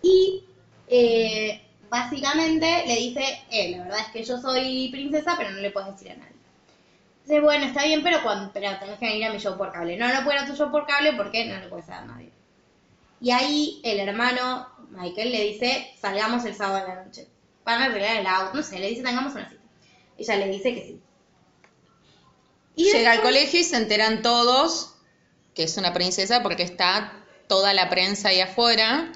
[0.02, 0.44] Y
[0.88, 5.70] eh, básicamente le dice, eh, la verdad es que yo soy princesa, pero no le
[5.72, 6.32] puedes decir a nadie.
[7.24, 9.96] Dice, bueno, está bien, pero, cuando, pero tenés que venir a mi show por cable.
[9.98, 12.06] No, no puedo ir a tu show por cable porque no le puedes dar a
[12.08, 12.32] nadie.
[13.22, 17.28] Y ahí el hermano Michael le dice, salgamos el sábado de la noche.
[17.64, 19.61] Van a arreglar el auto, no sé, le dice, tengamos una cita.
[20.18, 21.02] Ella le dice que sí.
[22.76, 24.92] Y Llega al colegio y se enteran todos
[25.54, 29.12] que es una princesa porque está toda la prensa ahí afuera.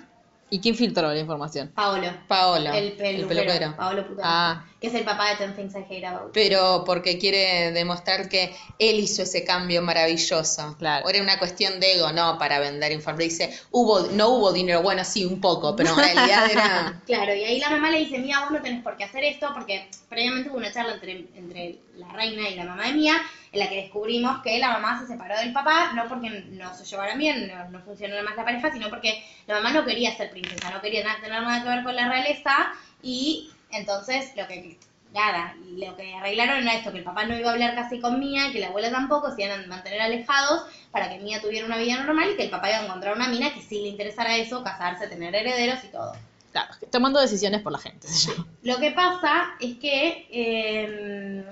[0.56, 1.74] ¿Y quién filtró la información?
[1.76, 2.08] Paolo.
[2.30, 3.28] Paolo, El peluquero.
[3.28, 3.76] peluquero.
[3.76, 4.22] Paolo Putano.
[4.24, 4.66] Ah.
[4.80, 6.32] Que es el papá de Ten Things I Hate About.
[6.32, 10.78] Pero porque quiere demostrar que él hizo ese cambio maravilloso.
[10.80, 11.06] Claro.
[11.06, 13.28] O era una cuestión de ego, no para vender información.
[13.30, 17.02] Dice, hubo, no hubo dinero, bueno, sí, un poco, pero en realidad era...
[17.06, 19.50] Claro, y ahí la mamá le dice, Mía, vos no tenés por qué hacer esto,
[19.54, 23.22] porque previamente hubo una charla entre, entre la reina y la mamá de Mía,
[23.56, 26.84] en la que descubrimos que la mamá se separó del papá, no porque no se
[26.84, 30.30] llevaran bien, no, no funcionó más la pareja, sino porque la mamá no quería ser
[30.30, 34.78] princesa, no quería tener nada que ver con la realeza, y entonces lo que,
[35.14, 38.20] nada, lo que arreglaron era esto, que el papá no iba a hablar casi con
[38.20, 41.78] Mía, que la abuela tampoco, se iban a mantener alejados, para que Mía tuviera una
[41.78, 44.36] vida normal, y que el papá iba a encontrar una mina que sí le interesara
[44.36, 46.14] eso, casarse, tener herederos y todo.
[46.52, 48.08] Claro, tomando decisiones por la gente.
[48.08, 48.48] se llama.
[48.64, 51.46] Lo que pasa es que eh,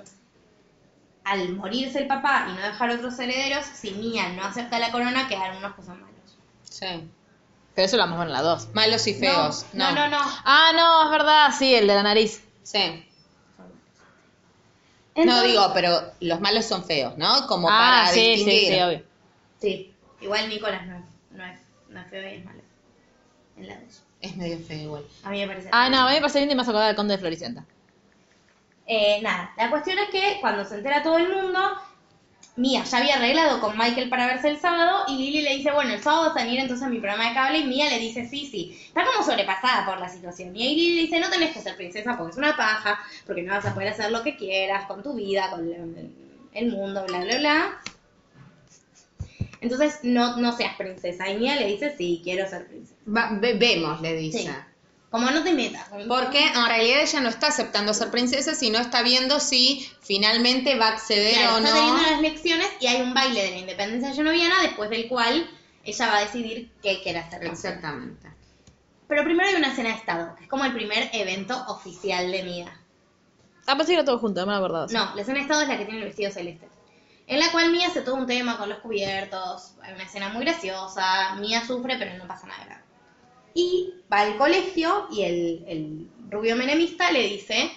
[1.24, 5.28] al morirse el papá y no dejar otros herederos, si Mía no acepta la corona,
[5.28, 6.38] quedan unos que son malos.
[6.64, 7.10] Sí.
[7.76, 8.70] Pero eso lo vamos a ver en la 2.
[8.74, 9.66] Malos y feos.
[9.74, 10.20] No, no, no.
[10.20, 10.32] no.
[10.46, 12.44] Ah, no, es verdad, sí, el de la nariz.
[12.62, 13.06] Sí.
[15.16, 17.48] no digo, pero los malos son feos, ¿no?
[17.48, 18.68] Como ah, para sí, sí, distinguir.
[18.68, 19.04] sí, obvio.
[19.60, 21.60] Sí, igual Nicolás no es, no es,
[21.90, 22.62] no es feo y es malo.
[23.58, 24.04] En la dos.
[24.22, 25.04] Es medio feo igual.
[25.24, 25.70] A mí me parece.
[25.72, 27.20] Ah, no, a mí me parece bien y me vas a acordar del conde de
[27.20, 27.66] Floricienta.
[28.86, 31.60] Eh, nada, la cuestión es que cuando se entera todo el mundo,
[32.56, 35.92] Mía ya había arreglado con Michael para verse el sábado y Lily le dice, bueno,
[35.94, 38.28] el sábado vas a venir entonces a mi programa de cable y Mía le dice,
[38.28, 38.78] sí, sí.
[38.88, 40.56] Está como sobrepasada por la situación.
[40.56, 43.42] Y ahí Lily le dice, no tenés que ser princesa porque es una paja, porque
[43.42, 45.68] no vas a poder hacer lo que quieras con tu vida, con
[46.54, 47.82] el, mundo, bla, bla, bla.
[49.62, 51.30] Entonces no, no seas princesa.
[51.30, 53.00] Y Mía le dice, sí, quiero ser princesa.
[53.08, 54.40] Va- ve- vemos, le dice.
[54.40, 54.50] Sí.
[55.14, 55.88] Como no te metas.
[56.08, 60.88] Porque en realidad ella no está aceptando ser princesa, sino está viendo si finalmente va
[60.88, 61.76] a acceder Claro, o está no.
[61.76, 65.48] teniendo las lecciones y hay un baile de la independencia genoviana después del cual
[65.84, 67.44] ella va a decidir qué quiere hacer.
[67.44, 68.28] Exactamente.
[69.08, 72.42] Pero primero hay una cena de estado, que es como el primer evento oficial de
[72.42, 72.82] Mía.
[73.68, 74.88] Ah, era todo junto, no me acordaba.
[74.88, 76.68] No, la cena de estado es la que tiene el vestido celeste.
[77.28, 80.44] En la cual Mía hace todo un tema con los cubiertos, hay una escena muy
[80.44, 82.83] graciosa, Mía sufre pero no pasa nada grave.
[83.54, 87.72] Y va al colegio y el, el rubio menemista le dice,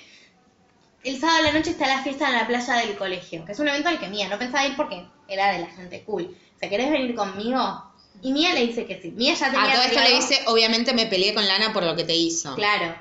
[1.04, 3.58] el sábado a la noche está la fiesta en la playa del colegio, que es
[3.60, 6.36] un evento al que Mía no pensaba ir porque era de la gente cool.
[6.56, 7.84] O sea, ¿querés venir conmigo?
[8.22, 9.10] Y Mía le dice que sí.
[9.10, 11.94] Mía ya tenía A todo esto le dice, obviamente me peleé con Lana por lo
[11.94, 12.54] que te hizo.
[12.54, 12.96] Claro.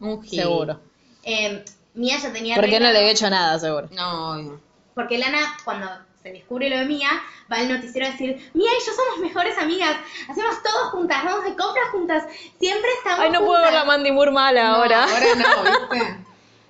[0.00, 0.40] Un gil.
[0.40, 0.80] Seguro.
[1.24, 3.88] Eh, Mía ya tenía Porque no le había hecho nada, seguro.
[3.92, 4.60] No, obvio.
[4.94, 5.88] Porque Lana, cuando
[6.22, 7.08] se descubre lo de Mía,
[7.50, 9.96] va al noticiero a decir, Mía y yo somos mejores amigas,
[10.28, 12.24] hacemos todo juntas, vamos de compras juntas,
[12.58, 13.74] siempre estamos Ay, no puedo ver juntas".
[13.74, 15.04] la Mandy Moore mala No, ahora.
[15.04, 16.16] ahora no, ¿viste?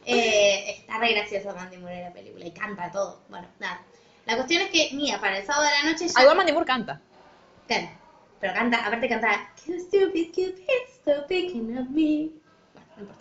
[0.07, 3.21] Eh, está re graciosa Mandy Moore en la película y canta todo.
[3.29, 3.81] Bueno, nada.
[4.27, 6.21] La cuestión es que Mía para el sábado de la noche ya...
[6.23, 7.01] Igual Mandy Moore canta.
[7.67, 7.89] Claro,
[8.41, 12.31] pero canta, aparte canta "Cause stupid Cupid stop picking on me.
[12.73, 13.21] Bueno, no importa.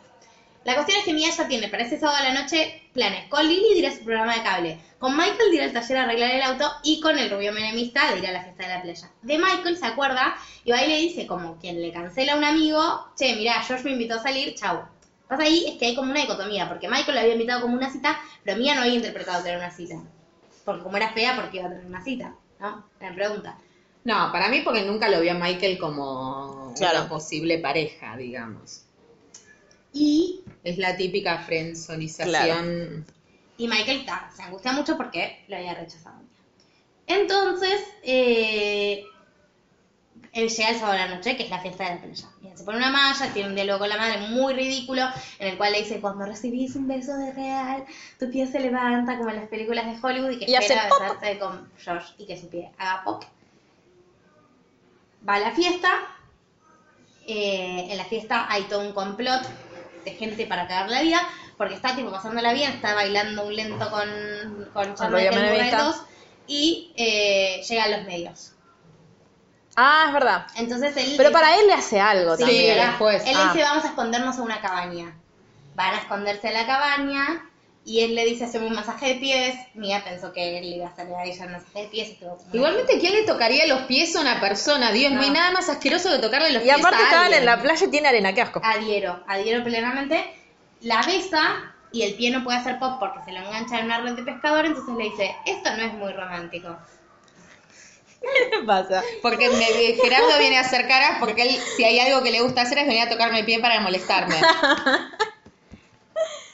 [0.63, 3.47] La cuestión es que Mia ya tiene para ese sábado a la noche planes con
[3.47, 6.03] Lily de ir a su programa de cable, con Michael de ir al taller a
[6.03, 8.81] arreglar el auto y con el rubio menemista de ir a la fiesta de la
[8.81, 9.09] playa.
[9.21, 10.35] De Michael se acuerda
[10.65, 13.85] y va y le dice como quien le cancela a un amigo, che, mirá, George
[13.85, 14.81] me invitó a salir, chau.
[15.29, 17.89] Pasa ahí es que hay como una dicotomía, porque Michael le había invitado como una
[17.89, 19.95] cita, pero Mia no había interpretado que era una cita.
[20.65, 22.35] Porque como era fea, porque iba a tener una cita?
[22.59, 22.83] ¿No?
[22.99, 23.57] Me pregunta.
[24.03, 26.99] No, para mí porque nunca lo vio a Michael como Claro.
[27.01, 28.81] una posible pareja, digamos.
[29.93, 33.05] Y Es la típica frenzonización.
[33.57, 36.19] Y Michael está, se angustia mucho porque lo había rechazado.
[37.07, 39.03] Entonces, eh,
[40.31, 42.27] él llega el sábado a la noche, que es la fiesta de la playa.
[42.39, 45.01] Bien, se pone una malla, tiene un diálogo con la madre muy ridículo,
[45.39, 47.83] en el cual le dice, cuando recibís un beso de real,
[48.19, 50.89] tu pie se levanta como en las películas de Hollywood y que Y hace espera
[50.89, 51.17] pop.
[51.39, 53.23] con George y que su pie haga pop.
[55.27, 55.89] Va a la fiesta,
[57.27, 59.41] eh, en la fiesta hay todo un complot
[60.05, 61.21] de gente para cagar la vida,
[61.57, 65.11] porque está tipo pasándola bien, está bailando un lento con, con.
[65.11, 66.01] Retos,
[66.47, 68.53] y eh, llegan los medios.
[69.75, 70.47] Ah, es verdad.
[70.57, 72.77] Entonces él Pero para él le hace algo Sí, también.
[72.87, 73.23] después.
[73.25, 73.51] Él Ah.
[73.53, 75.15] dice vamos a escondernos a una cabaña.
[75.75, 77.48] van a esconderse a la cabaña
[77.85, 79.55] y él le dice hacerme un masaje de pies.
[79.73, 82.09] Mía pensó que él le iba a hacer a ella un masaje de pies.
[82.09, 84.91] y Igualmente, ¿quién le tocaría los pies a una persona?
[84.91, 87.39] Dios, no, hay nada más asqueroso que tocarle los Y pies aparte a estaban alguien.
[87.41, 88.61] en la playa y tiene arena, qué asco.
[88.63, 90.23] Adhiero, adhiero plenamente.
[90.81, 94.01] La besa y el pie no puede hacer pop porque se lo engancha en una
[94.01, 96.77] red de pescador, entonces le dice, esto no es muy romántico.
[98.21, 99.01] ¿Qué pasa?
[99.21, 99.65] Porque me,
[99.95, 102.87] Gerardo viene a hacer caras porque él, si hay algo que le gusta hacer es
[102.87, 104.35] venir a tocarme el pie para molestarme.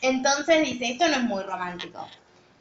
[0.05, 2.07] Entonces dice, esto no es muy romántico.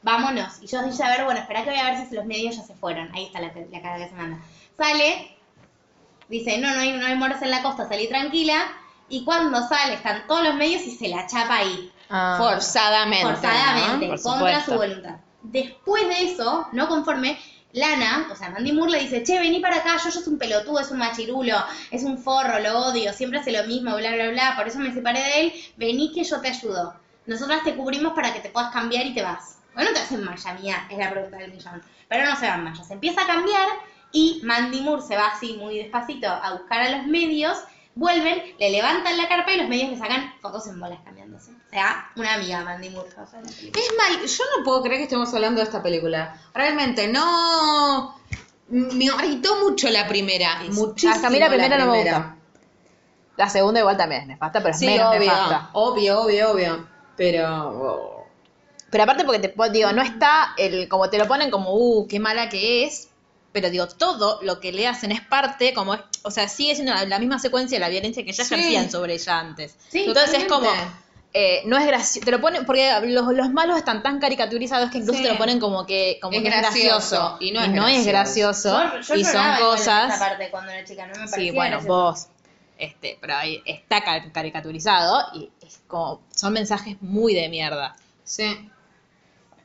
[0.03, 0.63] Vámonos.
[0.63, 2.63] Y yo dice, a ver, bueno, espera que voy a ver si los medios ya
[2.63, 3.11] se fueron.
[3.15, 4.39] Ahí está la, la cara que se manda.
[4.77, 5.37] Sale,
[6.29, 8.67] dice, no, no hay, no hay moros en la costa, salí tranquila.
[9.09, 11.93] Y cuando sale, están todos los medios y se la chapa ahí.
[12.11, 12.37] Ah.
[12.39, 13.27] Forzadamente.
[13.27, 14.15] forzadamente, ¿no?
[14.15, 15.17] Por contra su voluntad.
[15.43, 17.39] Después de eso, no conforme,
[17.73, 20.81] Lana, o sea, Mandy Moore le dice, che, vení para acá, yo es un pelotudo,
[20.81, 21.57] es un machirulo,
[21.91, 24.95] es un forro, lo odio, siempre hace lo mismo, bla, bla, bla, por eso me
[24.95, 26.95] separé de él, vení que yo te ayudo.
[27.27, 29.59] Nosotras te cubrimos para que te puedas cambiar y te vas.
[29.75, 31.83] Bueno, te hacen malla, mía, es la pregunta del millón.
[32.09, 32.87] Pero no se van mallas.
[32.87, 33.67] Se empieza a cambiar
[34.13, 37.59] y Mandy Moore se va así muy despacito a buscar a los medios,
[37.97, 41.51] vuelven, le levantan la carpa y los medios le sacan fotos en bolas cambiándose.
[41.51, 43.09] O sea, una amiga Mandy Moore.
[43.11, 43.41] o sea.
[43.41, 46.37] Es mal, yo no puedo creer que estemos hablando de esta película.
[46.55, 48.17] Realmente, no.
[48.69, 50.61] Me irritó mucho la primera.
[50.71, 51.13] Muchísimo.
[51.15, 52.37] Hasta a mí la primera no me gusta.
[53.37, 55.71] La segunda igual también es nefasta, pero es Sí, menos obvio, nefasta.
[55.73, 56.94] obvio, obvio, obvio.
[57.17, 58.25] Pero.
[58.91, 62.21] Pero aparte porque te digo, no está el, como te lo ponen como, uh, qué
[62.21, 63.09] mala que es,
[63.51, 66.93] pero digo, todo lo que le hacen es parte, como, es- o sea, sigue siendo
[66.95, 68.55] la, la misma secuencia de la violencia que ya Sí.
[68.55, 69.77] ejercían sobre ella antes.
[69.89, 70.69] Sí, Entonces es como,
[71.33, 74.99] eh, no es gracioso, te lo ponen, porque los, los malos están tan caricaturizados que
[74.99, 75.25] incluso Sí.
[75.25, 78.81] te lo ponen como que, como Es que es gracioso, gracioso, y no es gracioso,
[78.81, 80.19] Yo, yo y son cosas...
[80.21, 81.89] parte cuando era chica, no me Sí, bueno, gracioso.
[82.03, 82.27] vos.
[82.77, 87.97] Este, pero ahí está ca- caricaturizado y es como, son mensajes muy de mierda.
[88.25, 88.71] Sí.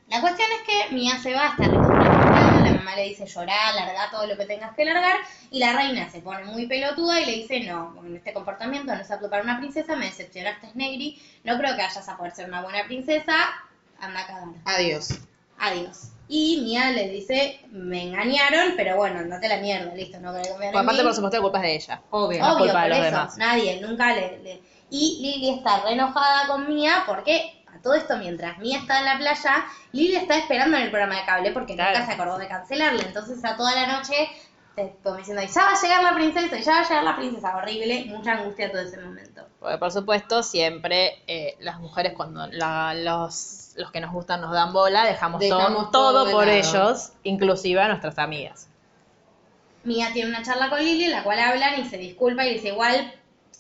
[0.10, 4.10] La cuestión es que Mia se va, está recontra la mamá le dice llorar, larga
[4.10, 5.18] todo lo que tengas que largar,
[5.52, 9.00] y la reina se pone muy pelotuda y le dice, no, con este comportamiento no
[9.02, 12.48] es apto para una princesa, me decepcionaste, Negri, no creo que vayas a poder ser
[12.48, 13.36] una buena princesa,
[14.00, 14.48] anda a cagar.
[14.66, 15.20] Adiós.
[15.60, 16.10] Adiós.
[16.28, 20.48] Y Mia le dice, me engañaron, pero bueno, andate a la mierda, listo, no querés
[20.60, 22.02] en aparte, por supuesto, la culpa es de ella.
[22.10, 22.44] Obvio.
[22.46, 23.38] Obvio, culpa de los eso, demás.
[23.38, 28.18] nadie, nunca le, le- Y Lily está re enojada con Mía porque a todo esto,
[28.18, 31.76] mientras Mía está en la playa, Lily está esperando en el programa de cable porque
[31.76, 31.92] Claro.
[32.00, 33.04] nunca se acordó de cancelarle.
[33.04, 34.16] Entonces está toda la noche
[35.04, 37.16] como diciendo, y ya va a llegar la princesa, y ya va a llegar la
[37.18, 37.58] princesa.
[37.58, 39.46] Horrible, mucha angustia todo ese momento.
[39.60, 44.54] Porque, por supuesto, siempre eh, las mujeres, cuando la- los, los que nos gustan nos
[44.54, 48.70] dan bola, dejamos, todo- Dejamos todo, por ellos, inclusive a nuestras amigas.
[49.84, 52.70] Mía tiene una charla con Lily en la cual hablan y se disculpa y dice,
[52.70, 53.14] igual,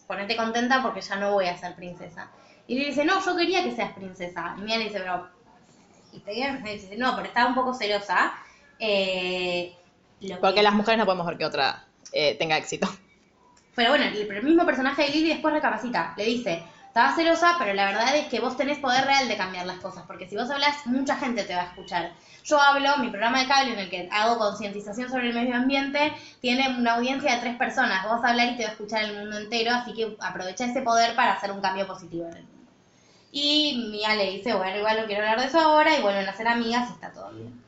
[0.09, 2.31] ponete contenta porque ya no voy a ser princesa.
[2.65, 4.55] Y Lily dice, no, yo quería que seas princesa.
[4.57, 5.29] Y Mía le dice, pero...
[6.11, 8.33] Y te dice, no, pero estaba un poco celosa.
[8.79, 9.71] Eh,
[10.21, 12.87] lo Porque que- las mujeres no podemos ver que otra eh, tenga éxito.
[13.75, 16.15] Pero bueno, el, el mismo personaje de Lily después recapacita.
[16.17, 16.63] Le dice,
[16.99, 20.03] estaba celosa, pero la verdad es que vos tenés poder real de cambiar las cosas.
[20.05, 22.11] Porque si vos hablas, mucha gente te va a escuchar.
[22.43, 26.11] Yo hablo, mi programa de cable en el que hago concientización sobre el medio ambiente,
[26.41, 28.05] tiene una audiencia de tres personas.
[28.05, 30.81] Vos a hablar y te va a escuchar el mundo entero, así que aprovecha ese
[30.81, 32.71] poder para hacer un cambio positivo en el mundo.
[33.31, 36.35] Y Mia le dice, bueno, igual no quiero hablar de eso ahora, y vuelven a
[36.35, 37.63] ser amigas y está todo bien.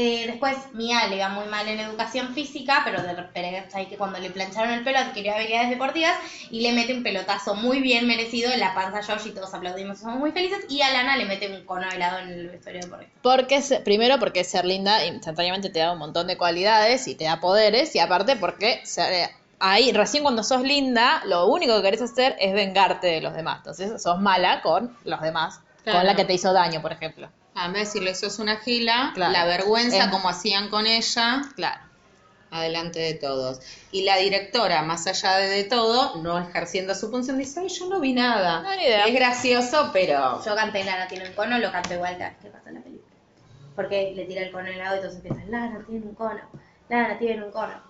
[0.00, 3.96] Eh, después Mia le va muy mal en educación física, pero de repente ahí que
[3.96, 6.12] cuando le plancharon el pelo adquirió habilidades deportivas
[6.52, 9.52] y le mete un pelotazo muy bien merecido en la panza a Josh y todos
[9.54, 10.60] aplaudimos y somos muy felices.
[10.68, 13.10] Y a Lana le mete un cono helado en el vestuario deportivo.
[13.22, 17.24] Porque, se- primero, porque ser linda instantáneamente te da un montón de cualidades y te
[17.24, 22.02] da poderes, y aparte porque se- ahí, recién cuando sos linda, lo único que querés
[22.02, 23.56] hacer es vengarte de los demás.
[23.58, 25.98] Entonces, sos mala con los demás, Claro.
[25.98, 27.28] con la que te hizo daño, por ejemplo.
[27.60, 29.32] A vez decirle, sos una gila, Claro.
[29.32, 31.80] la vergüenza Es- como hacían con ella, Claro.
[32.50, 33.60] adelante de todos.
[33.90, 37.88] Y la directora, más allá de, de todo, no ejerciendo su función, dice, "Ay, yo
[37.88, 38.62] no vi nada.
[38.62, 39.04] No, ni idea.
[39.06, 40.42] Es gracioso, pero...
[40.44, 43.12] Yo canté Lana tiene un cono, lo canto igual que que pasa en la película.
[43.76, 46.40] Porque le tira el cono helado y todos empiezan, Lana tiene un cono,
[46.88, 47.82] Lana tiene un cono.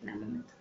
[0.00, 0.52] Gran momento.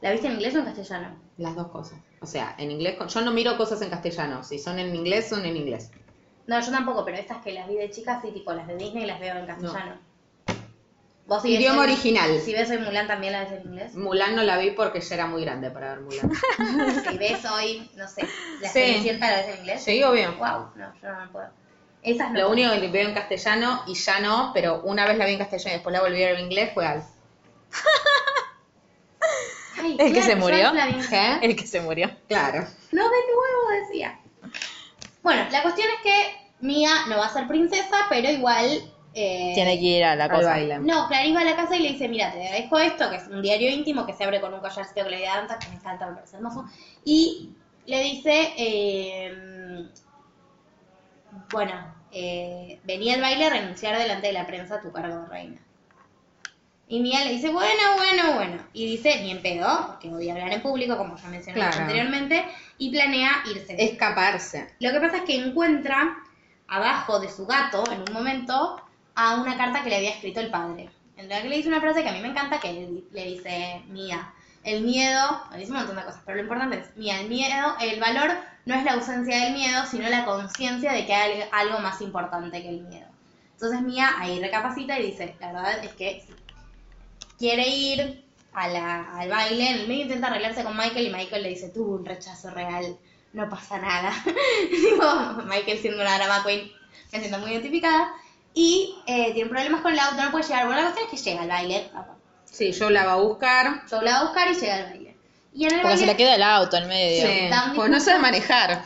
[0.00, 1.16] ¿La viste en inglés o en castellano?
[1.38, 1.98] Las dos cosas.
[2.20, 4.42] O sea, en inglés, yo no miro cosas en castellano.
[4.44, 5.90] Si son en inglés, son en inglés.
[6.46, 9.06] No, yo tampoco, pero estas que las vi de chicas, sí, tipo las de Disney
[9.06, 9.98] las veo en castellano.
[11.26, 12.40] ¿Vos si Idioma original.
[12.40, 13.94] Si ves Soy Mulan, ¿también la ves en inglés?
[13.94, 16.30] Mulan no la vi porque ya era muy grande para ver Mulan.
[17.08, 18.22] si ves hoy, no sé,
[18.60, 18.80] la Sí.
[18.80, 19.84] Cenicienta la ves en inglés.
[19.84, 20.32] Sí, obvio.
[20.36, 21.48] Wow, no, yo no puedo.
[22.02, 25.26] Esas no Lo único que veo en castellano y ya no, pero una vez la
[25.26, 27.04] vi en castellano y después la volví a ver en inglés fue Alf.
[29.80, 30.72] Ay, El que se murió.
[31.40, 32.10] El que se murió.
[32.28, 32.66] Claro.
[32.90, 34.18] No de nuevo, decía.
[35.22, 38.66] Bueno, la cuestión es que Mía no va a ser princesa, pero igual.
[39.14, 40.50] eh, Tiene que ir a la cosa.
[40.50, 40.78] baile.
[40.78, 43.26] No, Clarice va a la casa y le dice, mira, te dejo esto, que es
[43.28, 45.74] un diario íntimo que se abre con un collarcito que le da Danta, que me
[45.76, 46.64] encanta, me parece hermoso.
[47.04, 47.50] Y
[47.86, 49.88] le dice, eh,
[51.50, 51.72] bueno,
[52.10, 55.60] eh, venía al baile a renunciar delante de la prensa a tu cargo de reina.
[56.92, 58.62] Y Mía le dice, bueno, bueno, bueno.
[58.74, 61.80] Y dice, ni en pedo, porque odia hablar en público, como ya mencioné Claro.
[61.80, 62.44] anteriormente,
[62.76, 63.82] y planea irse.
[63.82, 64.74] Escaparse.
[64.78, 66.18] Lo que pasa es que encuentra
[66.68, 68.78] abajo de su gato, en un momento,
[69.14, 70.90] a una carta que le había escrito el padre.
[71.16, 73.80] En la que le dice una frase que a mí me encanta, que le, dice,
[73.88, 74.30] Mía,
[74.62, 77.74] el miedo, le dice un montón de cosas, pero lo importante es, Mía, el miedo,
[77.80, 78.32] el valor
[78.66, 82.60] no es la ausencia del miedo, sino la conciencia de que hay algo más importante
[82.60, 83.08] que el miedo.
[83.54, 86.22] Entonces Mía ahí recapacita y dice, la verdad es que
[87.42, 88.24] quiere ir
[88.54, 91.70] a la- al baile, en el medio intenta arreglarse con Michael y Michael le dice,
[91.70, 92.96] tuvo un rechazo real,
[93.32, 94.12] no pasa nada.
[94.70, 96.70] Digo, Michael siendo una drama queen,
[97.12, 98.12] me siento muy identificada.
[98.54, 100.66] Y eh, tiene problemas con el auto, no puede llegar.
[100.66, 101.90] Bueno, la cuestión es que llega al baile.
[102.44, 103.82] Sí, yo la va a buscar.
[103.90, 105.16] Yo la va a buscar y llega al baile.
[105.54, 107.26] Y en el Porque se baile, le queda el auto en medio.
[107.26, 107.50] Sí.
[107.74, 108.84] Pues no sabe manejar.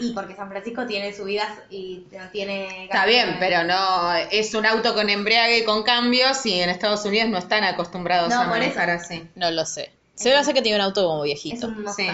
[0.00, 2.84] Y porque San Francisco tiene subidas y no tiene...
[2.84, 7.04] Está bien, pero no es un auto con embriague y con cambios y en Estados
[7.04, 9.28] Unidos no están acostumbrados No, a manejar así.
[9.34, 9.92] No lo sé.
[10.14, 11.72] Se ve que tiene un auto como Es viejito.
[11.96, 12.08] Sí.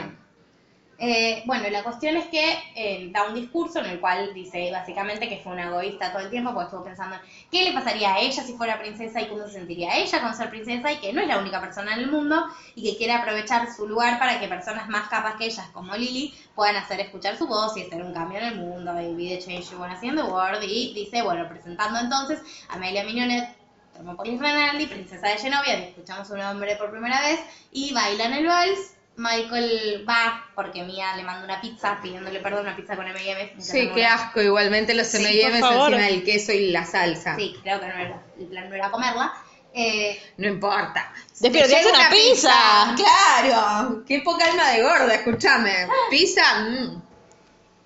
[1.01, 5.29] Eh, bueno, la cuestión es que eh, da un discurso en el cual dice básicamente
[5.29, 8.19] que fue una egoísta todo el tiempo porque estuvo pensando en qué le pasaría a
[8.19, 11.21] ella si fuera princesa y cómo se sentiría ella con ser princesa y que no
[11.21, 14.49] es la única persona en el mundo y que quiere aprovechar su lugar para que
[14.49, 18.13] personas más capas que ellas como Lily puedan hacer escuchar su voz y hacer un
[18.13, 22.01] cambio en el mundo y be the change you wanna world y dice, bueno, presentando
[22.01, 23.57] entonces a Amelia Mignonette
[23.93, 27.39] Termópolis Renaldi, princesa de Genovia, escuchamos su nombre por primera vez
[27.71, 28.98] y bailan el vals.
[29.19, 33.67] Michael va porque Mia le manda una pizza pidiéndole perdón, una pizza con M&M's.
[33.67, 34.41] Sí, qué asco.
[34.41, 37.35] Igualmente los Sí, M&M's encima del queso y la salsa.
[37.37, 39.35] Sí, creo que no era, el plan no era comerla.
[39.75, 41.13] Eh, No importa.
[41.41, 42.95] Desperdiciaste Te llega una pizza.
[42.97, 44.05] Claro.
[44.07, 45.89] Qué poca alma de gorda, escúchame.
[46.11, 47.03] Pizza, mm.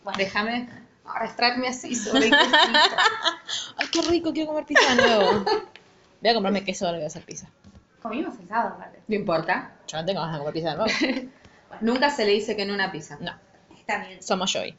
[0.04, 0.68] bueno, déjame
[1.06, 2.34] arrastrarme así sobre el.
[2.34, 5.44] Ay, qué rico, quiero comer pizza de nuevo.
[6.20, 7.48] Voy a comprarme queso ahora que voy a hacer pizza.
[8.02, 9.00] Comimos el sábado, aparte.
[9.06, 9.72] No importa.
[9.86, 11.30] Yo no tengo ganas de comer pizza de nuevo.
[11.80, 13.16] Nunca se le dice que en una pizza.
[13.20, 13.32] No,
[13.78, 14.22] Está bien.
[14.22, 14.76] somos Joy.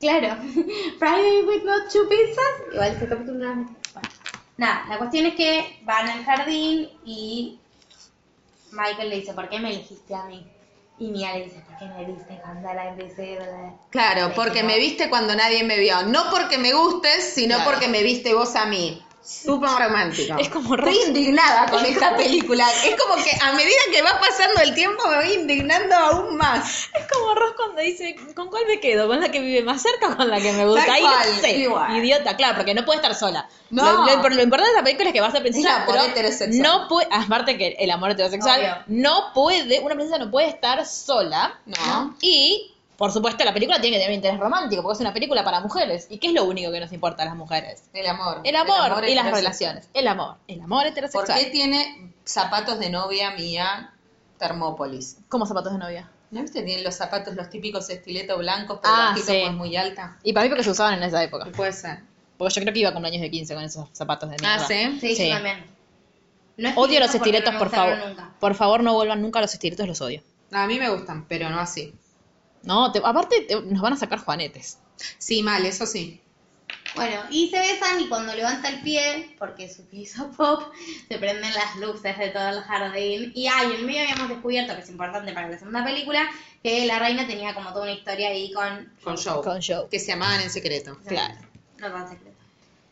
[0.00, 0.36] Claro.
[0.98, 2.72] Friday with not two pizzas.
[2.72, 4.08] Igual ese capítulo no Bueno.
[4.56, 7.58] Nada, la cuestión es que van al jardín y
[8.70, 10.46] Michael le dice, ¿por qué me elegiste a mí?
[10.98, 13.38] Y Mia le dice, ¿por qué me viste cuando la empecé?
[13.90, 16.02] Claro, porque me viste cuando nadie me vio.
[16.04, 17.70] No porque me gustes, sino Claro.
[17.70, 19.02] porque me viste vos a mí.
[19.24, 20.36] Súper romántico.
[20.38, 22.66] Es como Estoy indignada con esta película.
[22.84, 26.88] Es como que a medida que va pasando el tiempo me voy indignando aún más.
[26.92, 29.06] Es como Ross cuando dice, ¿con cuál me quedo?
[29.06, 30.92] ¿Con la que vive más cerca o con la que me gusta?
[30.92, 31.50] Ahí cual, no sé.
[31.52, 31.96] igual.
[31.96, 33.48] Idiota, claro, porque no puede estar sola.
[33.70, 34.04] No.
[34.06, 36.62] Lo, lo- lo importante de esta película es que va a princesa, pero heterosexual.
[36.62, 38.76] no puede, aparte que el amor heterosexual, Obvio.
[38.88, 41.58] no puede, una princesa no puede estar sola.
[41.64, 42.16] No.
[42.20, 42.71] Y,
[43.02, 46.06] por supuesto, la película tiene que tener interés romántico, porque es una película para mujeres.
[46.08, 47.82] ¿Y qué es lo único que nos importa a las mujeres?
[47.92, 48.42] El amor.
[48.44, 49.88] El amor, y las relaciones.
[49.92, 50.36] El amor.
[50.46, 51.36] El amor ¿Por heterosexual.
[51.36, 53.92] qué tiene zapatos de novia mía
[54.38, 55.16] Termópolis?
[55.28, 56.08] ¿Cómo zapatos de novia?
[56.30, 56.62] ¿No viste?
[56.62, 59.22] Tienen los zapatos, los típicos estiletos blancos, pero Ah, sí.
[59.26, 60.16] pues muy alta.
[60.22, 61.46] Y para mí porque se usaban en esa época.
[61.56, 62.02] Puede ser.
[62.38, 64.54] Porque yo creo que iba con años de 15 con esos zapatos de mierda.
[64.62, 64.98] Ah, ¿sí?
[65.00, 65.26] Sí, Sí.
[65.28, 65.66] yo también.
[66.56, 67.98] No Odio los estiletos no por favor.
[68.06, 68.30] nunca.
[68.38, 70.22] Por favor, no vuelvan nunca a los estiletos, los odio.
[70.52, 71.92] A mí me gustan, pero no así.
[72.64, 74.78] No, te- aparte te- nos van a sacar juanetes.
[75.18, 76.20] Sí, mal, eso sí.
[76.94, 80.72] Bueno, y se besan y cuando levanta el pie, porque su pie hizo pop,
[81.08, 83.32] se prenden las luces de todo el jardín.
[83.34, 86.28] Y ay, en el medio habíamos descubierto, que es importante para la segunda película,
[86.62, 88.92] que la reina tenía como toda una historia ahí con...
[89.02, 89.42] Con show.
[89.42, 89.88] Con show.
[89.88, 90.98] Que se amaban en secreto.
[91.06, 91.34] Claro.
[91.78, 92.36] No tan secreto.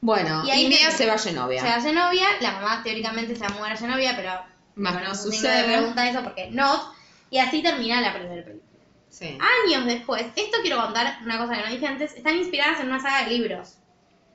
[0.00, 1.62] Bueno, Y ahí Mía se- se va a Se Genovia.
[1.62, 4.32] va a Genovia, la mamá teóricamente se va a mudar a Genovia, pero
[4.76, 5.64] Más bueno, no de sucede.
[5.76, 6.94] pregunta eso porque no.
[7.30, 8.69] Y así termina la primera película.
[9.10, 9.36] Sí.
[9.66, 13.00] Años después, esto quiero contar una cosa que no dije antes, están inspiradas en una
[13.00, 13.74] saga de libros.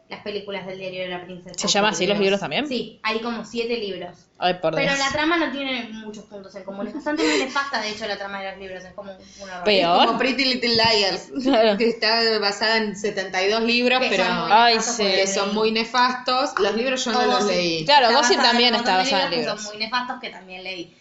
[0.07, 1.55] Las películas del diario de la princesa.
[1.57, 2.67] ¿Se llama así los libros también?
[2.67, 4.15] Sí, hay como siete libros.
[4.37, 4.85] Ay, por Dios.
[4.87, 6.85] Pero la trama no tiene muchos puntos en común.
[6.85, 8.83] Es bastante muy nefasta, de hecho, la trama de los libros.
[8.83, 9.63] Es como un horror.
[9.63, 10.05] Peor.
[10.05, 11.75] Como Pretty Little Liars, Claro.
[11.77, 15.03] que está basada en 72 libros, Que pero son muy Ay, nefastos sí.
[15.03, 16.59] que son muy nefastos.
[16.59, 17.83] Los libros yo no los leí.
[17.85, 19.59] Claro, Gossip también está basada en que libros.
[19.63, 20.95] Son muy nefastos que también leí.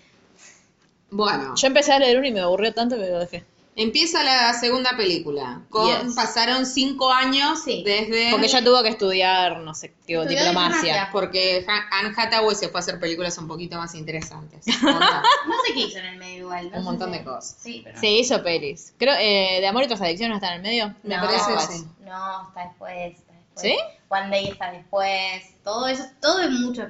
[1.10, 3.44] Bueno, Yo empecé a leer uno y me aburrió tanto que lo dejé.
[3.76, 5.62] Empieza la segunda película.
[5.68, 6.14] Con, Yes.
[6.14, 7.82] Pasaron cinco años Sí.
[7.84, 8.30] desde...
[8.30, 10.76] Porque ella tuvo que estudiar, no sé, tipo, Estudió diplomacia.
[10.80, 11.08] diplomacia.
[11.10, 14.64] Porque Anne Hathaway se fue a hacer películas un poquito más interesantes.
[14.82, 16.70] No sé qué hizo en el medio igual.
[16.70, 17.56] no Un montón de cosas.
[17.60, 17.98] Sí, pero.
[17.98, 18.94] Sí, hizo pelis.
[18.98, 20.94] Creo, eh, de Amor y otras adicciones está en el medio.
[21.02, 21.76] Me No, parece Después.
[21.80, 21.86] sí.
[22.04, 23.60] No, está después, está después.
[23.62, 23.76] ¿Sí?
[24.08, 25.42] One Day está después.
[25.64, 26.86] Todo eso, todo es mucho.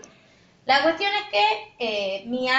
[0.66, 2.58] La cuestión es que eh, Mia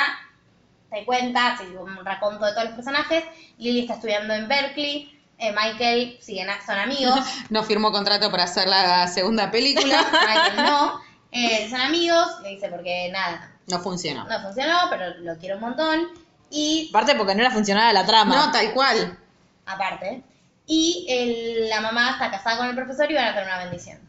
[0.92, 3.24] te cuenta, así un raconto de todos los personajes.
[3.58, 5.12] Lily está estudiando en Berkeley.
[5.38, 7.20] eh, Michael siguen, son amigos.
[7.50, 10.06] No firmó contrato para hacer la segunda película.
[10.28, 11.02] Michael no.
[11.38, 12.28] Eh, son amigos.
[12.44, 14.24] Le dice porque nada, No funcionó.
[14.24, 16.08] no funcionó, pero lo quiero un montón.
[16.50, 18.34] Y Aparte porque no era funcional la trama.
[18.38, 19.20] No, tal cual.
[19.66, 20.24] aparte.
[20.66, 24.00] Y el- la mamá está casada con el profesor y van a tener una bendición.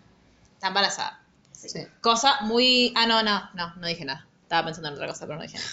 [0.54, 1.20] Está embarazada.
[1.50, 1.80] Sí.
[2.00, 2.92] Cosa muy...
[2.96, 4.24] Ah, no, no, no, no dije nada.
[4.42, 5.70] Estaba pensando en otra cosa, pero no dije nada.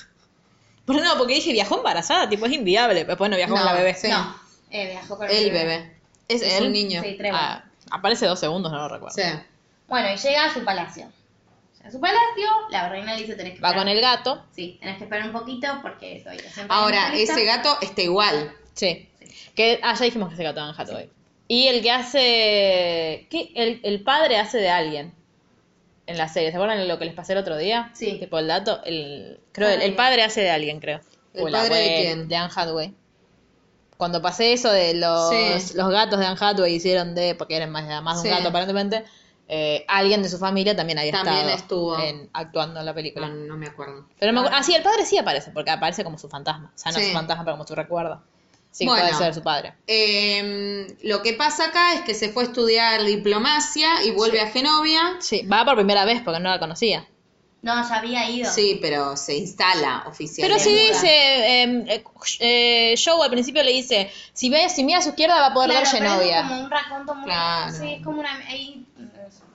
[0.86, 3.06] Pero no, porque dije, viajó embarazada, tipo, es inviable.
[3.06, 3.94] Después no viajó con la bebé.
[3.96, 4.10] sí.
[4.10, 4.36] No,
[4.70, 5.96] eh, viajó con El bebé.
[6.28, 6.66] ¿Es, Es él?
[6.68, 7.02] un niño.
[7.04, 7.18] Sí.
[7.32, 9.16] Ah, aparece dos segundos, no lo recuerdo.
[9.16, 9.24] Sí.
[9.88, 11.06] Bueno, y llega a su palacio.
[11.78, 13.86] Llega a su palacio, la reina le dice tenés que Va esperar.
[13.86, 14.44] con el gato.
[14.56, 18.52] Sí, tenés que esperar un poquito porque soy siempre Ahora, ese gato está igual.
[18.74, 19.10] Sí.
[19.56, 21.10] Que, ah, ya dijimos que se gató en Hathaway.
[21.48, 23.28] Y el que hace...
[23.30, 23.52] ¿Qué?
[23.56, 25.14] El, el padre hace de alguien.
[26.06, 26.52] En la serie.
[26.52, 27.90] ¿Se acuerdan de lo que les pasé el otro día?
[27.94, 28.18] Sí.
[28.20, 28.82] Tipo el dato.
[28.84, 31.00] El, creo el, el padre hace de alguien, creo.
[31.34, 32.28] ¿El O padre de quién?
[32.28, 32.94] De Anne Hathaway.
[33.98, 35.78] Cuando pasé eso de los, Sí.
[35.78, 37.36] los gatos de Anne Hathaway hicieron de...
[37.36, 38.38] Porque eran más, más de un Sí.
[38.40, 39.04] gato aparentemente.
[39.50, 42.00] eh, alguien de su familia también había También estado estuvo.
[42.00, 43.28] en- actuando en la película.
[43.28, 44.08] no me acuerdo.
[44.18, 46.72] Pero me acuerdo- ah, sí, el padre sí aparece, porque aparece como su fantasma.
[46.74, 47.08] O sea, no Sí.
[47.08, 48.24] su fantasma, pero como su recuerdo.
[48.74, 49.04] Sí, Bueno.
[49.04, 49.74] puede ser su padre.
[49.86, 54.48] Eh, lo que pasa acá es que se fue a estudiar diplomacia y vuelve a
[54.48, 55.18] Genovia.
[55.20, 57.08] Sí, va por primera vez porque no la conocía.
[57.62, 58.52] No, ya había ido.
[58.52, 60.64] Sí, pero se instala Pero oficialmente.
[60.64, 61.08] sí dice,
[61.64, 62.04] eh, eh,
[62.40, 65.54] eh, Joe al principio le dice, si ve, si mira a su izquierda va a
[65.54, 66.42] poder Claro, ver pero es Genovia.
[66.50, 67.24] como un raconto muy...
[67.26, 67.72] Claro.
[67.74, 68.36] Sí, es como una...
[68.50, 69.06] Ahí mm,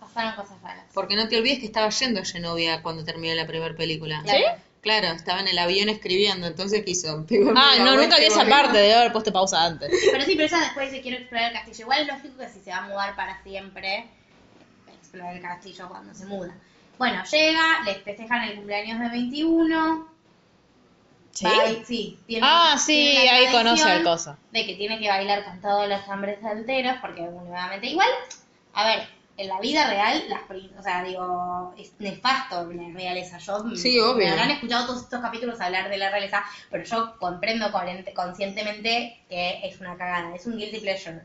[0.00, 0.84] pasaron cosas raras.
[0.94, 4.22] Porque no te olvides que estaba yendo a Genovia cuando terminó la primera película.
[4.24, 4.42] ¿Sí?
[4.80, 7.26] Claro, estaba en el avión escribiendo, entonces quiso.
[7.56, 9.90] Ah, no, nunca vi esa parte, debe haber puesto pausa antes.
[10.12, 11.80] Pero sí, pero ella después dice quiero explorar el castillo.
[11.84, 14.06] Igual es lógico que si se va a mudar para siempre,
[15.00, 16.54] explorar el castillo cuando se muda.
[16.96, 20.08] Bueno, llega, les festejan el cumpleaños de 21.
[21.32, 21.44] ¿Sí?
[21.44, 24.38] bail- sí, tiene- Ah, sí, tiene la ahí conoce al cosa.
[24.52, 28.08] De que tiene que bailar con todos los hombres solteros, porque nuevamente, igual,
[28.74, 29.08] a ver,
[29.38, 30.40] en la vida real, las
[30.78, 33.38] o sea, digo, es nefasto la realeza.
[33.38, 34.26] Yo, Sí, obvio.
[34.26, 37.70] Me habrán escuchado todos estos capítulos hablar de la realeza, pero yo comprendo
[38.14, 41.20] conscientemente que es una cagada, es un guilty pleasure.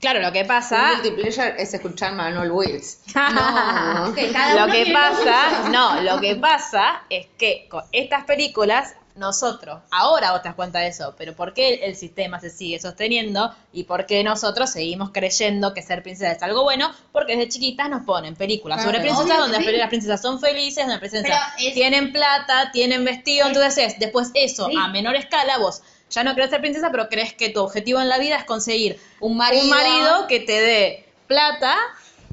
[0.00, 3.00] Claro, lo que Un pasa, guilty pleasure es escuchar Manuel Wills.
[3.14, 9.80] No, que lo que pasa, no, lo que pasa es que con estas películas nosotros,
[9.92, 13.54] ahora vos te das cuenta de eso, pero ¿por qué el sistema se sigue sosteniendo
[13.72, 16.90] y por qué nosotros seguimos creyendo que ser princesa es algo bueno?
[17.12, 19.72] Porque desde chiquitas nos ponen películas sobre princesas donde sí.
[19.76, 24.30] las princesas son felices, donde las princesas es- tienen plata, tienen vestido, entonces es, después
[24.34, 24.74] eso, Sí.
[24.76, 28.08] a menor escala, vos ya no crees ser princesa, pero crees que tu objetivo en
[28.08, 29.62] la vida es conseguir Un marido.
[29.64, 31.76] un marido que te dé plata,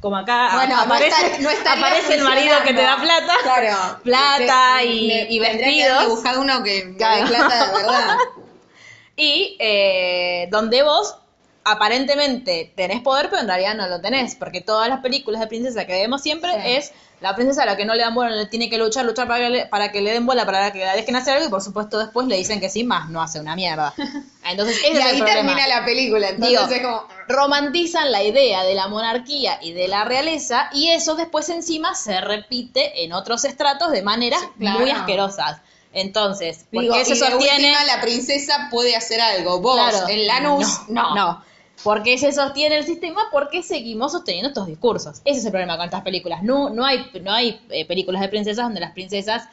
[0.01, 3.33] como acá Bueno, no aparece, no aparece el marido que te da plata.
[3.43, 3.99] Claro.
[4.03, 6.07] Plata Te- y- me- y vestidos.
[6.09, 7.27] buscado uno que me dé Claro.
[7.27, 8.17] plata de verdad.
[9.15, 11.15] Y eh, donde vos
[11.63, 15.85] aparentemente tenés poder, pero en realidad no lo tenés, porque todas las películas de princesa
[15.85, 16.59] que vemos siempre Sí.
[16.63, 16.91] es
[17.21, 19.39] la princesa a la que no le dan bola, le tiene que luchar, luchar para
[19.45, 21.61] que le, para que le den bola, para que la dejen hacer algo, y por
[21.61, 23.93] supuesto después le dicen que sí, más no hace una mierda.
[24.43, 27.07] Entonces, ese Y es el ahí termina la película, entonces Digo, es como...
[27.27, 32.19] romantizan la idea de la monarquía y de la realeza y eso después encima se
[32.21, 34.79] repite en otros estratos de maneras claro.
[34.79, 35.61] muy asquerosas.
[35.93, 37.67] Entonces, ¿por Digo, se y de sostiene?
[37.69, 39.59] última, la princesa puede hacer algo.
[39.59, 41.13] Vos, Claro, en Lanús, no.
[41.15, 41.43] no.
[41.83, 43.23] ¿Por qué se sostiene el sistema?
[43.31, 45.21] Porque seguimos sosteniendo estos discursos.
[45.25, 46.43] Ese es el problema con estas películas.
[46.43, 49.43] No, no hay, no hay eh, películas de princesas donde las princesas,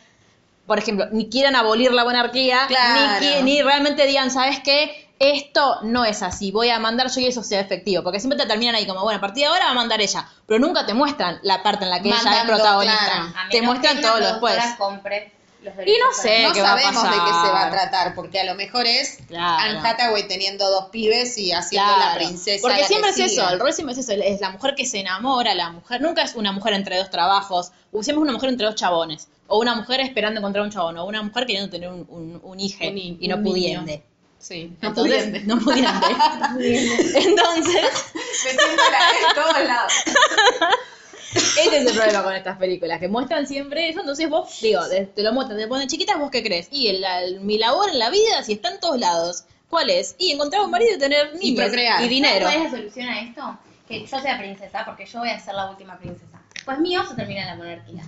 [0.66, 3.24] por ejemplo, ni quieran abolir la monarquía, Claro.
[3.24, 5.06] ni, ni realmente digan, ¿sabes qué?
[5.20, 8.04] Esto no es así, voy a mandar yo y eso sea efectivo.
[8.04, 10.28] Porque siempre te terminan ahí como, bueno, a partir de ahora va a mandar ella.
[10.46, 12.96] Pero nunca te muestran la parte en la que ella es protagonista.
[13.32, 13.48] claro.
[13.50, 14.56] Te muestran todo lo después.
[14.78, 16.42] compre los Y no sé.
[16.44, 18.86] No ¿qué va a sabemos de qué se va a tratar, porque a lo mejor
[18.86, 19.58] es Claro.
[19.78, 22.62] Anne Hathaway teniendo dos pibes y haciendo la princesa.
[22.62, 23.42] Porque la siempre que es sigue.
[23.42, 26.22] eso, el rol siempre es eso, es la mujer que se enamora, la mujer, nunca
[26.22, 29.58] es una mujer entre dos trabajos, o siempre es una mujer entre dos chabones, o
[29.58, 32.84] una mujer esperando encontrar un chabón, o una mujer queriendo tener un, un, un hijo
[32.84, 34.04] Un y no un pudiende.
[34.40, 35.40] Sí, no Entonces, pudiente.
[35.48, 36.06] no pudiente.
[37.16, 38.12] Entonces,
[38.44, 38.98] Metiéndola
[39.28, 39.92] en todos lados.
[41.34, 45.22] ese es el problema con estas películas, que muestran siempre eso, entonces vos, digo, te
[45.22, 46.68] lo muestran, te ponen chiquitas, vos qué crees.
[46.70, 50.14] Y el- el- mi labor en la vida, si está en todos lados, ¿Cuál es?
[50.16, 52.02] Y encontrar un marido y tener Y niños procrear.
[52.02, 52.46] y dinero.
[52.46, 53.58] ¿Cuál es la solución a esto?
[53.86, 56.40] Que yo sea princesa, porque yo voy a ser la última princesa.
[56.54, 58.02] Después mío se termina la monarquía.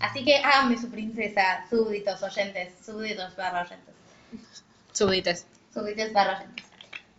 [0.00, 3.94] Así que háganme su princesa, súbditos, oyentes, súbditos barra oyentes.
[4.92, 5.46] Súbdites.
[5.72, 6.64] Súbditos barra oyentes.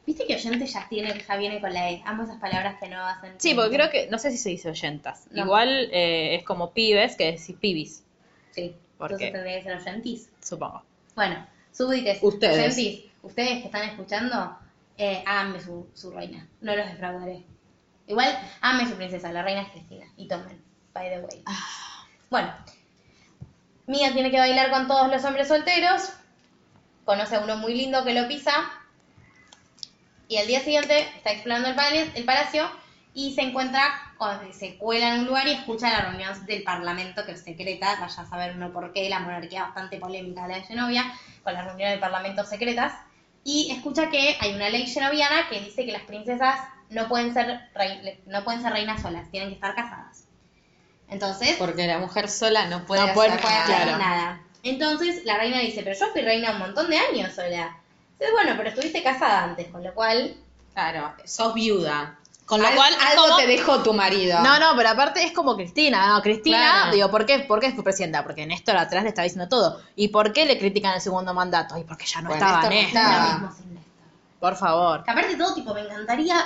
[0.08, 2.02] ¿Viste que oyente ya tiene, ya viene con la E?
[2.06, 3.34] Amo esas palabras que no hacen.
[3.38, 5.28] Sí, porque creo que, no sé si se dice oyentas.
[5.32, 5.44] No.
[5.44, 8.04] Igual eh, es como pibes que decís pibis,
[8.52, 10.30] Sí, ¿Por entonces tendría que ser oyentis.
[10.42, 10.82] supongo.
[11.14, 12.58] Bueno, súbdites, Ustedes.
[12.58, 14.58] oyentis, ustedes que están escuchando,
[14.98, 16.48] eh, háganme su, su reina.
[16.62, 17.44] No los defraudaré.
[18.08, 20.06] Igual, háganme su princesa, la reina es Cristina.
[20.16, 21.44] Y tomen, by the way.
[22.30, 22.54] Bueno,
[23.88, 26.14] Mía tiene que bailar con todos los hombres solteros.
[27.04, 28.54] Conoce a uno muy lindo que lo pisa.
[30.28, 32.70] Y al día siguiente está explorando el, pala- el palacio
[33.14, 33.82] y se encuentra,
[34.20, 37.96] o se cuela en un lugar y escucha la reunión del parlamento, que es secreta,
[38.00, 41.12] vaya a saber uno por qué, la monarquía bastante polémica la de Genovia,
[41.44, 42.94] con las reuniones del parlamento secretas.
[43.44, 46.60] Y escucha que hay una ley genoviana que dice que las princesas
[46.90, 47.62] no pueden ser,
[48.28, 50.26] no pueden ser reinas solas, tienen que estar casadas.
[51.10, 53.64] Entonces, Porque la mujer sola no puede No hacer puede nada.
[53.64, 53.98] hacer Claro.
[53.98, 54.42] nada.
[54.64, 57.78] Entonces la reina dice, pero yo fui reina un montón de años sola.
[58.20, 60.36] Dice, bueno, pero estuviste casada antes, con lo cual...
[60.74, 62.18] Claro, sos viuda.
[62.46, 64.40] Con lo Al- cual algo te dejó tu marido.
[64.40, 66.22] No, no, pero aparte es como Cristina, ¿no?
[66.22, 66.92] Cristina, Claro.
[66.96, 68.24] digo, ¿por qué, ¿por qué fue presidenta?
[68.24, 69.82] Porque Néstor atrás le está diciendo todo.
[69.96, 71.78] ¿Y por qué le critican el segundo mandato?
[71.78, 73.32] Y porque ya no Bueno, estaba Néstor no Néstor.
[73.42, 73.54] estaba.
[74.40, 75.04] Por favor.
[75.04, 76.38] Que aparte de todo, tipo, me encantaría...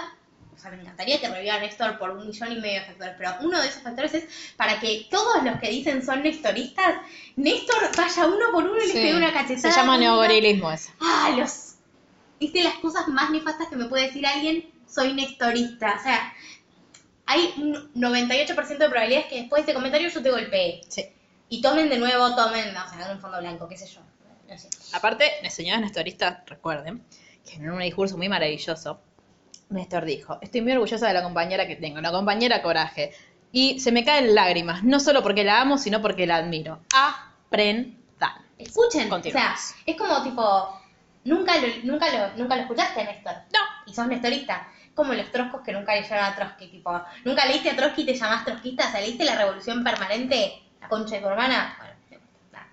[0.62, 3.32] Sea, me encantaría que reviva a Néstor por un millón y medio de factores, pero
[3.42, 6.98] uno de esos factores es para que todos los que dicen son nestoristas,
[7.36, 9.76] Néstor vaya uno por uno y les pegue una Se cachetada.
[9.76, 10.92] llama y diga, neogorilismo ese.
[11.00, 11.76] Ah, los...
[12.40, 14.72] ¿Viste las cosas más nefastas que me puede decir alguien?
[14.88, 15.96] Soy nestorista.
[16.00, 16.34] O sea,
[17.26, 20.82] hay un 98% de probabilidades que después de este comentario yo te golpee.
[20.90, 21.06] Sí.
[21.50, 24.02] Y tomen de nuevo, tomen, o sea, hagan un fondo blanco, qué sé yo.
[24.48, 24.70] No sé.
[24.94, 27.04] Aparte, las señoras nestoristas, recuerden,
[27.46, 29.02] que en un discurso muy maravilloso,
[29.72, 33.14] Néstor dijo, estoy muy orgullosa de la compañera que tengo, la compañera Coraje.
[33.52, 36.80] Y se me caen lágrimas, no solo porque la amo, sino porque la admiro.
[36.94, 37.96] Aprendan.
[38.58, 39.56] Escuchen, o sea,
[39.86, 40.80] es como tipo,
[41.24, 43.34] nunca lo, nunca lo, nunca lo escuchaste, Néstor.
[43.52, 43.60] No.
[43.86, 44.68] Y sos nestorista.
[44.94, 48.14] Como los troscos que nunca leyeron a Trotsky, tipo, nunca leíste a Trotsky y te
[48.14, 51.76] llamás trotskista, leíste la revolución permanente, la concha de tu hermana.
[51.78, 52.68] Bueno, nada,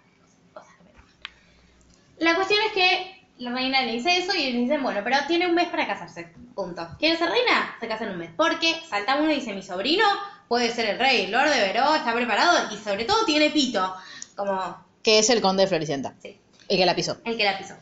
[0.52, 2.24] cosas que me.
[2.24, 5.46] La cuestión es que la reina le dice eso y ellos dicen, bueno, pero tiene
[5.46, 6.32] un mes para casarse.
[6.54, 6.88] Punto.
[6.98, 7.76] ¿Quiere ser reina?
[7.80, 8.30] Se casa en un mes.
[8.36, 10.04] Porque salta uno y dice, mi sobrino
[10.48, 13.94] puede ser el rey, Lord de Veró, está preparado y sobre todo tiene pito.
[14.36, 16.14] Como, Que es el conde de Floricienta.
[16.22, 17.18] sí, El que la pisó.
[17.24, 17.74] el que la pisó.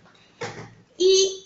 [0.99, 1.46] Y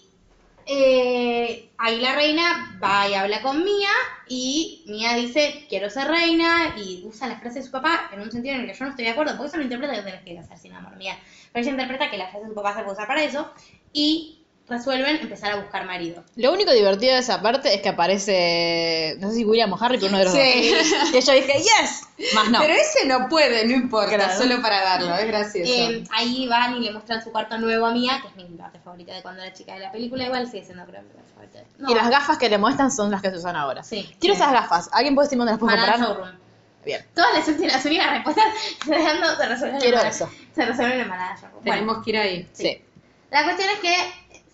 [0.72, 3.88] eh, ahí la reina va y habla con Mía
[4.28, 8.30] y Mía dice, quiero ser reina y usa la frase de su papá en un
[8.30, 10.22] sentido en el que yo no estoy de acuerdo, porque eso lo interpreta que tenés
[10.22, 11.18] que hacer sin amor, Mía.
[11.52, 13.52] Pero ella interpreta que la frase de su papá se puede usar para eso
[13.92, 14.39] y
[14.70, 16.22] resuelven empezar a buscar marido.
[16.36, 19.98] Lo único divertido de esa parte es que aparece, no sé si William o Harry,
[19.98, 20.72] pero uno de los Sí.
[20.72, 21.14] dos.
[21.14, 22.60] Y yo dije, yes, más no.
[22.60, 24.38] Pero ese no puede, no importa, Claro.
[24.40, 25.72] solo para darlo, es gracioso.
[25.72, 28.78] Eh, ahí van y le muestran su cuarto nuevo a Mía, que es mi parte
[28.78, 31.58] favorita de cuando era chica de la película, igual sigue siendo creo mi parte favorita.
[31.78, 33.82] No, Y las gafas que le muestran son las que se usan ahora.
[33.82, 34.08] Sí.
[34.20, 34.40] Quiero Sí.
[34.42, 34.88] esas gafas.
[34.92, 35.98] ¿Alguien puede decirme dónde las puedo comprar?
[36.00, 36.38] Showroom.
[36.84, 37.04] Bien.
[37.14, 38.44] Todas las últimas, las únicas respuestas
[38.86, 40.30] dando se resuelven Quiero en eso.
[40.54, 41.36] Se resuelven en Manada.
[41.40, 42.48] Bueno, Tenemos que ir ahí.
[42.54, 42.82] Sí.
[43.30, 43.94] la cuestión es que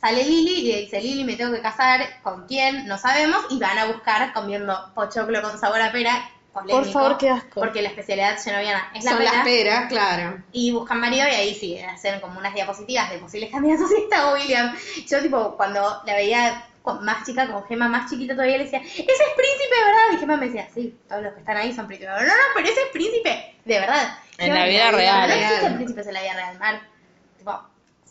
[0.07, 2.87] sale Lili y le dice, Lili, me tengo que casar, ¿con quién?
[2.87, 6.31] No sabemos, y van a buscar comiendo pochoclo con sabor a pera.
[6.53, 7.61] polémico, Por favor, qué asco.
[7.61, 9.33] Porque la especialidad genoviana es la Son pera.
[9.33, 10.43] las peras, claro.
[10.53, 14.33] y buscan marido y ahí sí, hacen como unas diapositivas de posibles candidatos y está
[14.33, 14.77] William.
[15.09, 16.65] Yo tipo, cuando la veía
[17.01, 20.13] más chica, con Gema más chiquita todavía, le decía, ese es príncipe verdad.
[20.13, 22.15] Y Gema me decía, sí, todos los que están ahí son príncipes.
[22.15, 24.19] No, no, pero ese es príncipe de verdad.
[24.39, 25.29] En Gema, la vida real.
[25.29, 26.81] No existen príncipes en la vida real, Mar.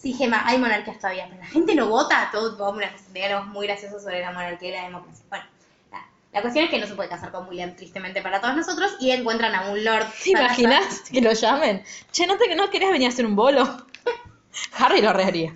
[0.06, 2.30] Sí, Gema, hay monarquías todavía, pero la gente no vota.
[2.32, 5.26] Todo tipo, una diálogos muy graciosos sobre la monarquía y la democracia.
[5.30, 5.46] Bueno,
[5.92, 6.06] nada.
[6.32, 9.10] La cuestión es que no se puede casar con William, tristemente para todos nosotros, y
[9.10, 10.06] encuentran a un lord.
[10.24, 11.84] ¿Te imaginas que lo llamen?
[12.12, 13.64] Che, ¿no, te, no querías venir a hacer un bolo?
[14.78, 15.56] Harry lo reharía.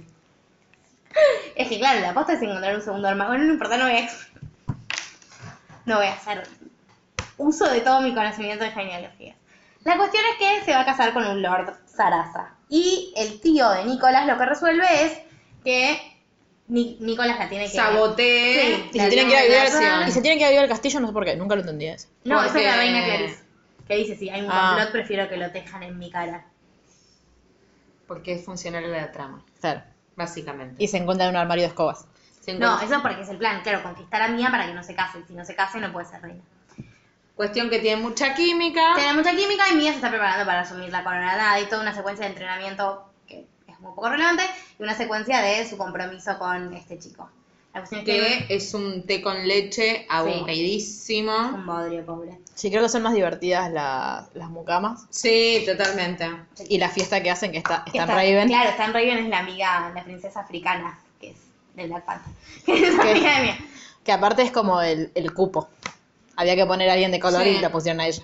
[1.54, 3.30] Es que claro, la aposta es encontrar un segundo hermano.
[3.30, 4.10] Bueno, no importa, no voy a...
[5.86, 6.42] No voy a hacer
[7.38, 9.36] uso de todo mi conocimiento de genealogía.
[9.84, 12.56] La cuestión es que se va a casar con un Lord Sarasa.
[12.70, 15.20] Y el tío de Nicolás lo que resuelve es
[15.66, 16.00] que
[16.70, 17.72] Ni- Nicolás la tiene que...
[17.76, 18.54] Saboté.
[18.62, 20.46] Sí, Y se, tienen que ir a tiene vivir, que y se tienen que ir
[20.46, 22.08] a vivir al castillo, no sé por qué, nunca lo entendí eso.
[22.24, 23.44] No, esa es la Porque- reina Clarice.
[23.88, 24.70] Que dice, si hay un Ah.
[24.76, 26.46] complot, prefiero que lo tejan en mi cara.
[28.08, 29.82] Porque es funcional a la trama, Claro.
[30.16, 30.76] básicamente.
[30.82, 32.06] Y se encuentra en un armario de escobas.
[32.40, 34.74] Se No, encuentra- eso es porque es el plan, claro, conquistar a Mía para que
[34.74, 35.20] no se case.
[35.28, 36.42] Si no se case, no puede ser reina.
[37.40, 38.96] Cuestión que tiene mucha química.
[38.98, 41.26] Tiene mucha química y Mía se está preparando para asumir la corona.
[41.38, 44.44] Nada, hay toda una secuencia de entrenamiento que es como poco relevante,
[44.78, 47.30] y una secuencia de su compromiso con este chico.
[47.74, 51.32] La cuestión es que Que es un té con leche aburridísimo.
[51.54, 52.38] un bodrio, pobre.
[52.56, 55.06] Sí, creo que son más divertidas la- las mucamas.
[55.10, 56.30] Sí, totalmente.
[56.68, 58.48] Y la fiesta que hacen, que está, Que está en está- Raven.
[58.50, 61.38] Claro, Stan Raven es la amiga, la princesa africana, que es
[61.76, 62.34] de Black Panther.
[62.66, 63.58] Que es amiga de mía.
[64.04, 65.70] Que aparte es como el, el cupo.
[66.40, 67.50] Había que poner a alguien de color Sí.
[67.50, 68.24] y la pusieron a ella.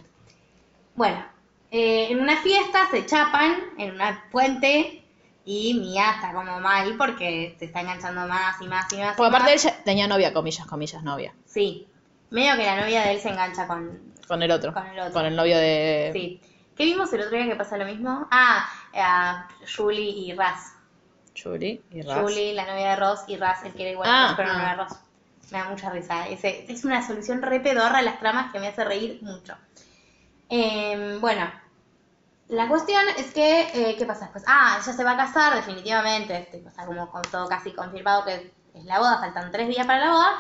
[0.96, 1.26] Bueno,
[1.70, 5.04] eh, en una fiesta se chapan en una puente
[5.44, 9.14] y Mia está como mal porque se está enganchando más y más y más.
[9.14, 9.66] y Porque aparte más.
[9.66, 11.34] ella tenía novia, comillas, comillas, novia.
[11.46, 11.88] Sí,
[12.30, 14.14] medio que la novia de él se engancha con...
[14.28, 14.74] Con el otro.
[14.74, 15.12] Con el otro.
[15.14, 16.12] Con el novio de.
[16.14, 16.42] Sí.
[16.78, 18.28] ¿Qué vimos el otro día que pasa lo mismo?
[18.32, 19.48] Ah, a
[19.78, 20.74] Julie y Raz.
[21.38, 22.22] Julie y Raz.
[22.22, 24.76] Julie, la novia de Ross, y Raz, el que era igual Ah, pero no era
[24.76, 24.94] Ross.
[25.52, 26.28] Me da mucha risa.
[26.28, 29.56] Ese- es una solución re pedorra a las tramas que me hace reír mucho.
[30.50, 31.50] Em, bueno,
[32.50, 34.44] la cuestión es que, eh, ¿qué pasa después?
[34.48, 36.38] Ah, ella se va a casar, definitivamente.
[36.38, 40.06] Este, está como con todo casi confirmado que es la boda, faltan tres días para
[40.06, 40.38] la boda.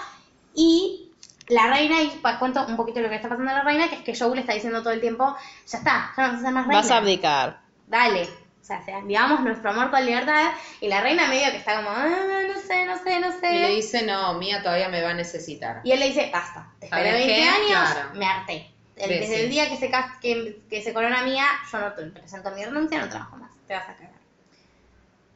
[0.54, 1.12] Y
[1.48, 3.96] la reina, y pues, cuento un poquito lo que está pasando a la reina, que
[3.96, 5.36] es que Joe le está diciendo todo el tiempo,
[5.68, 7.62] ya está, ya no vas a ser más reina Vas a abdicar.
[7.88, 8.45] dale.
[8.66, 10.52] O sea, vivamos nuestro amor con libertad.
[10.82, 13.54] Y la reina medio que está como, ah, no sé, no sé, no sé.
[13.56, 15.82] Y le dice, no, Mía todavía me va a necesitar.
[15.84, 17.48] Y él le dice, basta, te esperé ¿Sabes 20 qué?
[17.48, 18.10] años, Claro.
[18.16, 18.72] me harté.
[18.96, 19.92] Desde el día que se,
[20.22, 23.74] que, que se corona mía, yo no te presento mi renuncia, no trabajo más, te
[23.76, 24.12] vas a cagar.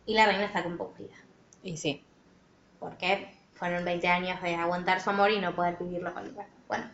[0.08, 1.14] Y la reina está compungida,
[1.62, 2.04] Y sí.
[2.80, 6.52] porque fueron 20 años de aguantar su amor y no poder vivirlo con libertad.
[6.68, 6.86] Bueno.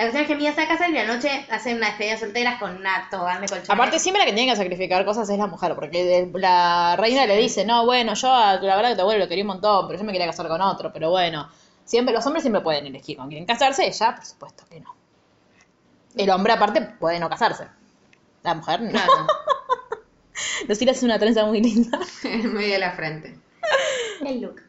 [0.00, 2.16] La cuestión es que Mía se va a casar y la noche hacen una despedida
[2.16, 3.68] solteras con una tobogán de colchones.
[3.68, 7.36] Aparte, siempre la que tiene que sacrificar cosas es la mujer, porque la reina le
[7.36, 10.04] dice, no, bueno, yo la verdad que tu abuelo lo quería un montón, pero yo
[10.06, 11.50] me quería casar con otro, pero bueno,
[11.84, 14.96] siempre los hombres siempre pueden elegir con quién casarse, ella, por supuesto que no.
[16.16, 17.68] El hombre aparte puede no casarse.
[18.42, 18.92] La mujer no.
[18.92, 19.26] Claro,
[20.66, 21.98] Lucila es una trenza muy linda.
[22.24, 23.38] en medio de la frente.
[24.24, 24.62] El look.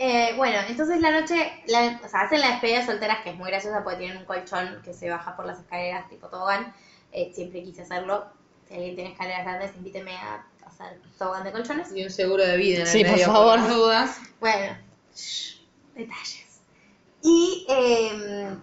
[0.00, 3.36] Eh, bueno, entonces la noche, la- o sea, hacen la despedida de solteras, que es
[3.36, 6.72] muy graciosa porque tienen un colchón que se baja por las escaleras tipo tobogán.
[7.12, 8.26] Eh, siempre quise hacerlo.
[8.68, 11.90] Si alguien tiene escaleras grandes, invíteme a hacer tobogán de colchones.
[11.92, 13.68] Y un seguro de vida en el Sí, por medio favor.
[13.68, 14.20] dudas.
[14.38, 14.76] Bueno,
[15.16, 15.56] shh,
[15.94, 16.60] detalles.
[17.22, 18.56] Y eh,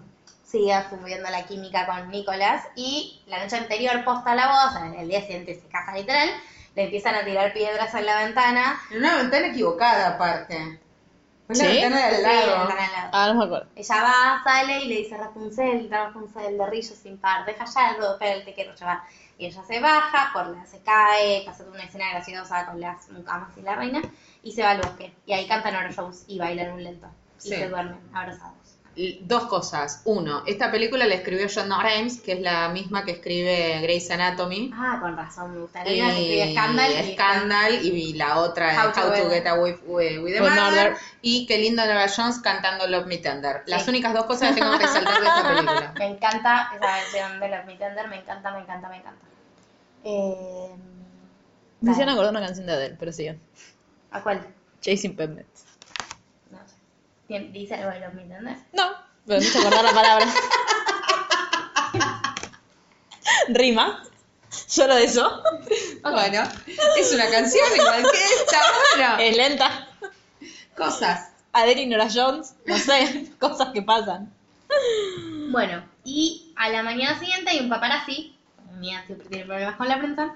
[0.46, 5.02] sigue subiendo la química con Nicolás y la noche anterior, posta la boda, o sea,
[5.02, 6.30] el día siguiente se casa literal,
[6.76, 8.80] le empiezan a tirar piedras en la ventana.
[8.92, 10.80] En una ventana equivocada, aparte.
[11.48, 11.72] Fue la ¿Sí?
[11.72, 12.58] ventana de al Sí, la lado.
[12.60, 13.10] ventana al lado.
[13.14, 13.68] Ah, no me acuerdo.
[13.76, 18.04] Ella va, sale y le dice Rapunzel, Rapunzel de Rillo sin par, deja ya el
[18.04, 19.02] espera el te quiero llevar.
[19.38, 23.10] Y ella se baja, por la se cae, pasa toda una escena graciosa con las
[23.10, 24.02] mucamas y la reina,
[24.42, 25.14] y se va al bosque.
[25.26, 27.08] Y ahí cantan Hora Shows y bailan un lento.
[27.40, 27.56] Y Sí.
[27.56, 28.56] se duermen abrazados.
[29.22, 30.02] Dos cosas.
[30.06, 34.72] Uno, esta película la escribió John Rhimes, que es la misma que escribe Grey's Anatomy.
[34.74, 35.84] Ah, con razón, me gusta.
[35.84, 36.92] La Y que Scandal.
[36.92, 40.42] y Scandal, y la otra es How How to to, Get- Away with, with a
[40.44, 40.62] With Murder.
[40.92, 40.94] Murder.
[41.22, 43.64] Y que Linda Nora Jones cantando Love Me Tender.
[43.66, 43.90] Las Sí.
[43.90, 45.94] únicas dos cosas que tengo que resaltar de esta película.
[46.00, 49.26] Me encanta esa versión de Love Me Tender, me encanta, me encanta, me encanta.
[50.06, 50.70] Eh,
[51.82, 53.40] Me hicieron acordar una canción de Adele, pero sigan.
[54.12, 54.48] ¿A cuál?
[54.82, 55.66] Chasing Pavements.
[57.28, 57.42] No sé.
[57.44, 58.58] ¿Tien- ¿Dice algo de Me Tender?
[58.74, 58.92] No,
[59.26, 60.26] pero me hizo acordar la palabra.
[63.50, 64.04] Rima.
[64.50, 65.44] Solo eso.
[66.02, 66.44] Bueno,
[66.98, 68.60] es una canción igual que esta.
[68.96, 69.88] Bueno, Es lenta.
[70.78, 71.30] cosas.
[71.52, 74.32] Adele y Nora Jones, no sé, cosas que pasan.
[75.52, 78.36] Bueno, y a la mañana siguiente hay un paparazzi,
[78.78, 80.36] Mía siempre tiene problemas con la prensa,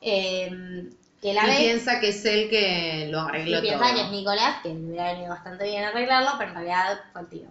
[0.00, 0.88] eh,
[1.20, 3.94] que la Y piensa que es él que lo y arregló piensa todo.
[3.94, 7.28] que es Nicolás, que le hubiera venido bastante bien arreglarlo, pero en realidad fue el
[7.28, 7.48] tío.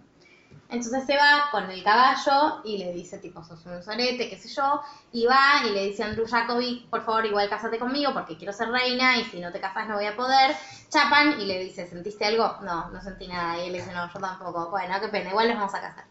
[0.68, 4.48] Entonces se va con el caballo y le dice, tipo, sos un sorete, qué sé
[4.48, 4.80] yo,
[5.12, 8.52] y va y le dice a Andrew Jacobi, por favor, igual cásate conmigo porque quiero
[8.52, 10.56] ser reina y si no te casas no voy a poder.
[10.90, 12.58] Chapan y le dice, ¿sentiste algo?
[12.62, 13.58] No, no sentí nada.
[13.62, 14.70] Y él dice, no, yo tampoco.
[14.70, 16.04] Bueno, qué pena, igual nos vamos a casar.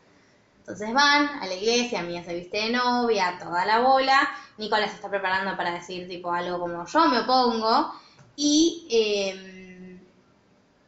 [0.67, 4.27] Entonces van a la iglesia, Mía se viste de novia, toda la bola.
[4.57, 7.93] Nicolás se está preparando para decir tipo algo como yo me opongo.
[8.35, 9.99] Y eh,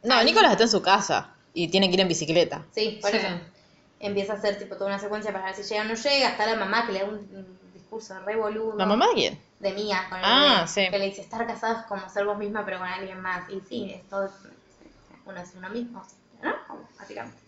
[0.02, 0.26] No, Ahí.
[0.26, 2.64] Nicolás está en su casa y tiene que ir en bicicleta.
[2.72, 3.18] sí, por Sí.
[3.18, 3.28] eso
[4.00, 6.28] empieza a hacer tipo toda una secuencia para ver si llega o no llega.
[6.30, 8.76] Está la mamá que le da un, discurso re boludo.
[8.76, 9.40] ¿La mamá de quién?
[9.60, 10.88] De Mía, con el Ah, sí.
[10.90, 13.48] que le dice estar casados es como ser vos misma pero con alguien más.
[13.48, 14.28] Y sí, es todo,
[15.24, 16.04] uno es uno mismo,
[16.42, 16.52] ¿no?
[16.66, 17.38] Como, básicamente.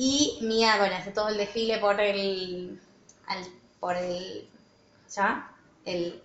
[0.00, 2.80] Y Mía, bueno, hace todo el desfile por el,
[3.26, 3.44] al,
[3.80, 4.48] por el,
[5.12, 5.50] ¿ya?
[5.84, 6.22] El,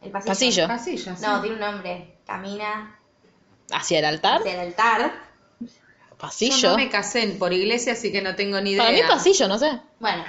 [0.00, 0.28] el pasillo.
[0.32, 0.68] Pasillo.
[0.68, 1.22] Pasillo, sí.
[1.22, 2.14] No, tiene un nombre.
[2.24, 2.96] Camina
[3.72, 4.38] ¿Hacia el altar?
[4.40, 5.12] hacia el altar.
[5.60, 5.66] Yo
[6.16, 6.70] ¿Pasillo?
[6.70, 8.84] no me casé por iglesia, así que no tengo ni idea.
[8.84, 9.80] Para mí pasillo, no sé.
[9.98, 10.24] Bueno,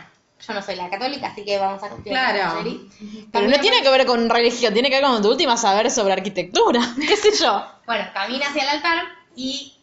[0.47, 2.57] Yo no soy la católica, así que vamos a en Claro.
[2.57, 2.89] Jerry.
[2.99, 5.91] Pero Camina no tiene que ver con religión, tiene que ver con tu última saber
[5.91, 7.63] sobre arquitectura, qué sé yo.
[7.85, 9.03] Bueno, camina hacia el altar
[9.35, 9.74] y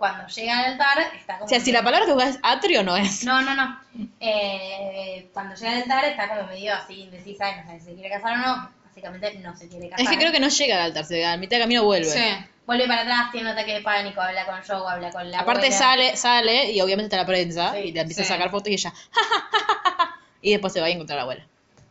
[0.00, 1.44] cuando llega al altar está como...
[1.44, 3.22] O sea, si la palabra que buscas es atrio, no es.
[3.24, 3.78] No, no, no.
[4.18, 8.08] Eh, cuando llega al altar está como medio así indecisa no sabe si se quiere
[8.10, 8.70] casar o no.
[8.86, 10.04] Básicamente no se quiere casar.
[10.04, 12.06] Es que creo que no llega al altar, se- a mitad de camino vuelve.
[12.10, 12.24] Sí.
[12.66, 15.66] Vuelve para atrás, tiene un ataque de pánico, habla con Joe, habla con la Aparte
[15.66, 15.76] abuela.
[15.78, 18.32] sale, sale y obviamente está la prensa Sí, y te empieza sí.
[18.32, 18.92] a sacar fotos y ella
[20.42, 21.46] y después se va a encontrar a la abuela.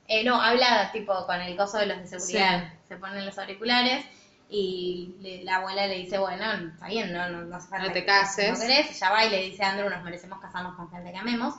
[0.07, 2.63] Eh, no, habla tipo con el coso de los de seguridad.
[2.63, 2.77] Sí.
[2.87, 4.05] Se ponen los auriculares
[4.49, 6.43] y le- la abuela le dice, bueno,
[6.73, 8.51] está bien, no, no, no falta No te cases.
[8.51, 11.17] No querés, ella va y le dice a Andrew, nos merecemos casarnos con gente que
[11.17, 11.55] amemos.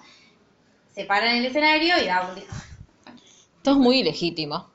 [0.93, 2.43] Se para en el escenario y da un
[3.63, 4.69] Todo es muy ilegítimo.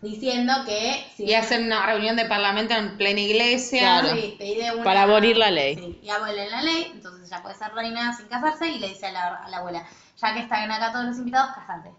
[0.00, 4.00] diciendo que si Y hacen una reunión de parlamento en plena iglesia.
[4.00, 4.16] Claro.
[4.16, 5.76] Sí, pide una- Para abolir la ley.
[5.76, 9.06] Sí, y abolen la ley, entonces ella puede ser reina sin casarse y le dice
[9.06, 11.90] a la, a la abuela, ya que están acá todos los invitados, casate.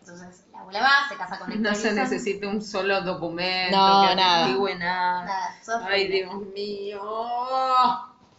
[0.00, 3.76] Entonces la abuela va, se casa con el No se necesita un solo documento.
[3.76, 4.48] No, que nada.
[4.78, 5.24] nada.
[5.24, 6.08] Nada, sos Ay.
[6.08, 7.00] Dios mío.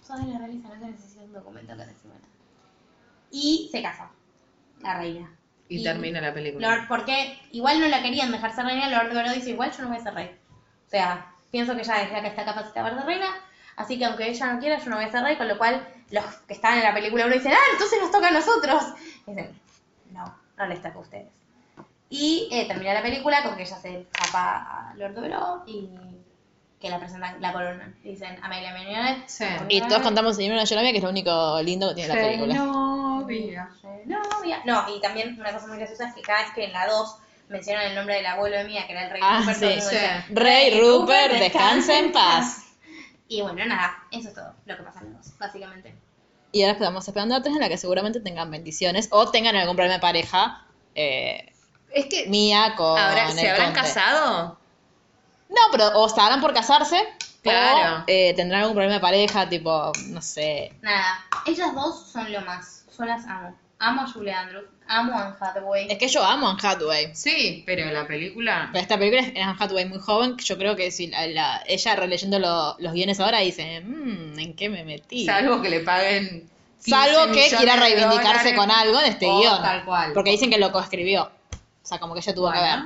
[0.01, 2.15] Sos de la realeza, no se necesita un documento que te sirva.
[3.32, 4.09] Y se casa,
[4.82, 5.32] la reina.
[5.69, 6.69] Y termina la película.
[6.69, 9.89] Lord, porque igual no la querían dejar ser reina, Lord Goro dice, igual yo no
[9.89, 10.39] voy a ser rey.
[10.88, 13.28] O sea, pienso que es la que está capacitada para ser reina,
[13.75, 15.86] así que aunque ella no quiera, yo no voy a ser rey, con lo cual
[16.09, 18.84] los que están en la película uno dicen, ah, entonces nos toca a nosotros.
[19.25, 19.59] Y dicen,
[20.11, 21.46] no, no les toca a ustedes.
[22.10, 25.89] Y eh, termina la película con que ella se tapa a Lord y
[26.80, 27.93] que la presentan, la corona.
[28.03, 29.28] Dicen, Amelia Menionet.
[29.28, 29.45] Sí.
[29.68, 32.53] Y todos contamos Señor una Genovia, que es lo único lindo que tiene la película.
[32.53, 33.70] Genovia.
[34.05, 34.62] Novia.
[34.66, 37.18] No, y también una cosa muy graciosa es que cada vez que en la 2
[37.49, 39.76] mencionan el nombre del abuelo de Mía, que era el rey Ah, Rupert, sí, sí.
[39.76, 42.64] dice, Rey Rupert, descanse en paz.
[43.30, 45.93] Y bueno, nada, eso es todo lo que pasa en la 2, básicamente.
[46.53, 49.76] Y ahora estamos esperando a tres en la que seguramente tengan bendiciones o tengan algún
[49.76, 50.66] problema de pareja.
[50.95, 51.51] Eh,
[51.91, 52.27] Es que.
[52.27, 52.97] Mía con.
[52.99, 54.57] Ahora, el ¿se habrán casado?
[55.49, 57.01] No, pero o estarán por casarse.
[57.41, 57.99] Claro.
[58.01, 60.73] O eh, tendrán algún problema de pareja, tipo, no sé.
[60.81, 63.55] Nada, ellas dos son lo más, yo las amo.
[63.79, 65.88] Amo a Julie Andrews, amo a Anne Hathaway.
[65.89, 67.15] Es que yo amo a Anne Hathaway.
[67.15, 68.69] Sí, pero la película.
[68.73, 70.35] Pero esta película es Anne Hathaway muy joven.
[70.38, 74.55] Yo creo que si la- la- ella releyendo lo- los guiones ahora dice, "Mm, ¿en
[74.55, 75.25] qué me metí?
[75.25, 76.49] Salvo que le paguen.
[76.83, 78.53] 15 Salvo que quiera de reivindicarse dólares.
[78.55, 79.61] con algo en este O guion.
[79.61, 80.13] Tal cual.
[80.13, 81.31] Porque dicen que lo coescribió.
[81.88, 82.79] O sea, como que ella tuvo que ver.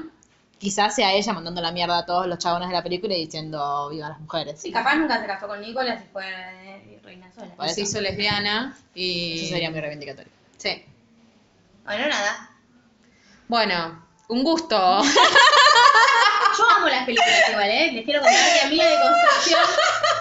[0.59, 3.89] Quizás sea ella mandando la mierda a todos los chabones de la película y diciendo
[3.89, 4.61] viva las mujeres.
[4.61, 7.55] Sí, capaz nunca se casó con Nicolás y fue reina sola.
[7.55, 7.97] Por Se eso.
[7.97, 9.39] hizo lesbiana y.
[9.39, 10.31] Eso sería muy reivindicatorio.
[10.57, 10.85] Sí.
[11.83, 12.51] Bueno, nada.
[13.47, 15.01] Bueno, un gusto.
[16.61, 17.91] Yo amo las películas igual, ¿eh?
[17.91, 19.61] Les quiero contar que a mí la deconstrucción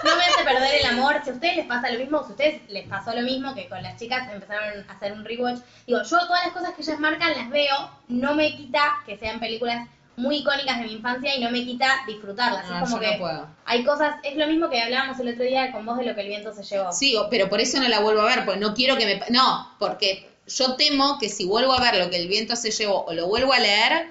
[0.03, 1.21] no me hace perder el amor.
[1.23, 3.67] Si a ustedes les pasa lo mismo, si a ustedes les pasó lo mismo que
[3.67, 6.99] con las chicas empezaron a hacer un rewatch, digo, yo todas las cosas que ellas
[6.99, 9.87] marcan las veo, no me quita que sean películas
[10.17, 12.67] muy icónicas de mi infancia y no me quita disfrutarlas.
[12.69, 13.47] No, es como yo no que puedo.
[13.65, 16.21] hay cosas, es lo mismo que hablábamos el otro día con vos de lo que
[16.21, 16.91] el viento se llevó.
[16.91, 19.21] Sí, pero por eso no la vuelvo a ver, porque no quiero que me...
[19.29, 23.05] No, porque yo temo que si vuelvo a ver lo que el viento se llevó
[23.05, 24.07] o lo vuelvo a leer,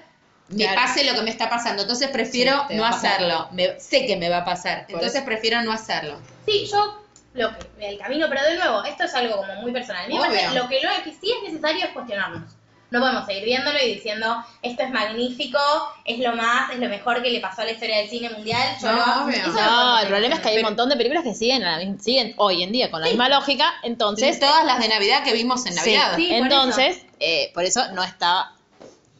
[0.49, 0.81] me Claro.
[0.81, 1.83] pase lo que me está pasando.
[1.83, 3.47] Entonces prefiero Sí, no hacerlo.
[3.51, 4.85] Me- sé que me va a pasar.
[4.85, 5.25] Por Entonces eso.
[5.25, 6.19] prefiero no hacerlo.
[6.45, 7.01] Sí, yo
[7.33, 10.07] lo que, el camino, pero de nuevo, esto es algo como muy personal.
[10.09, 12.51] Mí parece, lo que, lo que sí es necesario es cuestionarnos.
[12.89, 15.57] No podemos seguir viéndolo y diciendo, esto es magnífico,
[16.03, 18.61] es lo más, es lo mejor que le pasó a la historia del cine mundial.
[18.81, 21.63] Yo No, lo- eso el problema es que hay un montón de películas que siguen,
[21.63, 24.37] la siguen hoy en día con la misma lógica, entonces...
[24.41, 26.15] todas las de Navidad que vimos en Sí, Navidad.
[26.17, 28.51] Sí, por entonces, eh, por eso no está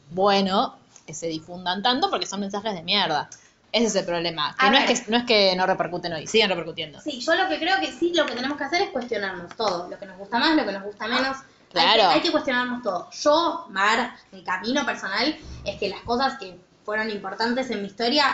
[0.10, 3.30] bueno que se difundan tanto porque son mensajes de mierda.
[3.72, 4.56] Ese es el problema.
[4.60, 7.00] Que no, es que no es que no repercuten hoy, siguen repercutiendo.
[7.00, 9.90] Sí, yo lo que creo que sí, lo que tenemos que hacer es cuestionarnos todo.
[9.90, 11.38] Lo que nos gusta más, lo que nos gusta menos.
[11.38, 12.10] Hay Claro.
[12.10, 13.10] que, hay que cuestionarnos todo.
[13.12, 18.26] Yo, Mar, mi camino personal es que las cosas que fueron importantes en mi historia,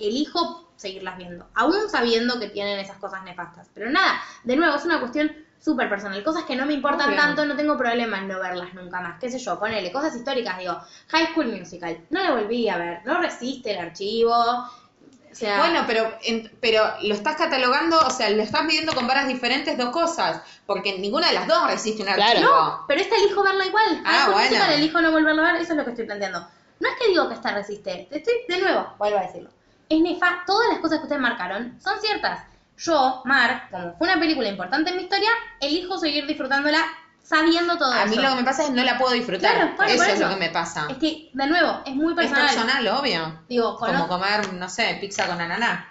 [0.00, 1.46] elijo seguirlas viendo.
[1.54, 3.68] Aún sabiendo que tienen esas cosas nefastas.
[3.72, 5.30] Pero nada, de nuevo, es una cuestión
[5.62, 6.22] súper personal.
[6.24, 7.16] Cosas que no me importan Obvio.
[7.20, 9.18] tanto, no tengo problema en no verlas nunca más.
[9.20, 10.76] Qué sé yo, ponele cosas históricas, digo,
[11.08, 11.98] High School Musical.
[12.10, 13.00] No la volví a ver.
[13.04, 14.32] No resiste el archivo.
[14.34, 19.06] O sea, Bueno, pero, en- pero lo estás catalogando, o sea, lo estás midiendo con
[19.06, 22.22] varas diferentes dos cosas, porque ninguna de las dos resiste un Claro.
[22.32, 22.50] archivo.
[22.50, 24.02] No, pero esta elijo verla igual.
[24.04, 24.48] Ah, bueno.
[24.50, 26.40] Musical elijo no volverla a ver, eso es lo que estoy planteando.
[26.80, 29.48] No es que digo que esta resiste, te estoy, de nuevo, vuelvo a decirlo.
[29.88, 32.40] Es nefa, todas las cosas que ustedes marcaron son ciertas.
[32.78, 36.78] Yo, Mark, como fue una película importante en mi historia, elijo seguir disfrutándola
[37.22, 38.08] sabiendo todo A eso.
[38.08, 39.52] mí lo que me pasa es que no la puedo disfrutar.
[39.54, 40.86] Claro, eso, por es lo que me pasa.
[40.90, 42.46] Es que, de nuevo, es muy Es personal.
[42.46, 43.40] personal, obvio.
[43.48, 45.88] Digo, Como comer, no sé, pizza con ananá.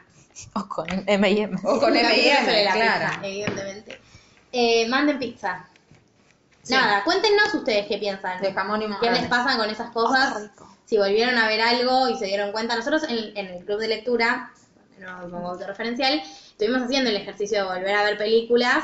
[0.53, 1.55] O con M&M.
[1.63, 3.05] O con M&M, la claro.
[3.11, 4.01] pizza, evidentemente.
[4.51, 5.65] Eh, manden pizza.
[6.69, 8.41] Nada, cuéntenos ustedes qué piensan.
[8.41, 10.49] De jamón y ¿Qué les pasan con esas cosas?
[10.85, 12.75] si volvieron a ver algo y se dieron cuenta.
[12.75, 14.51] Nosotros en, en el club de lectura,
[14.99, 16.21] no pongo autorreferencial,
[16.61, 18.83] estuvimos haciendo el ejercicio de volver a ver películas.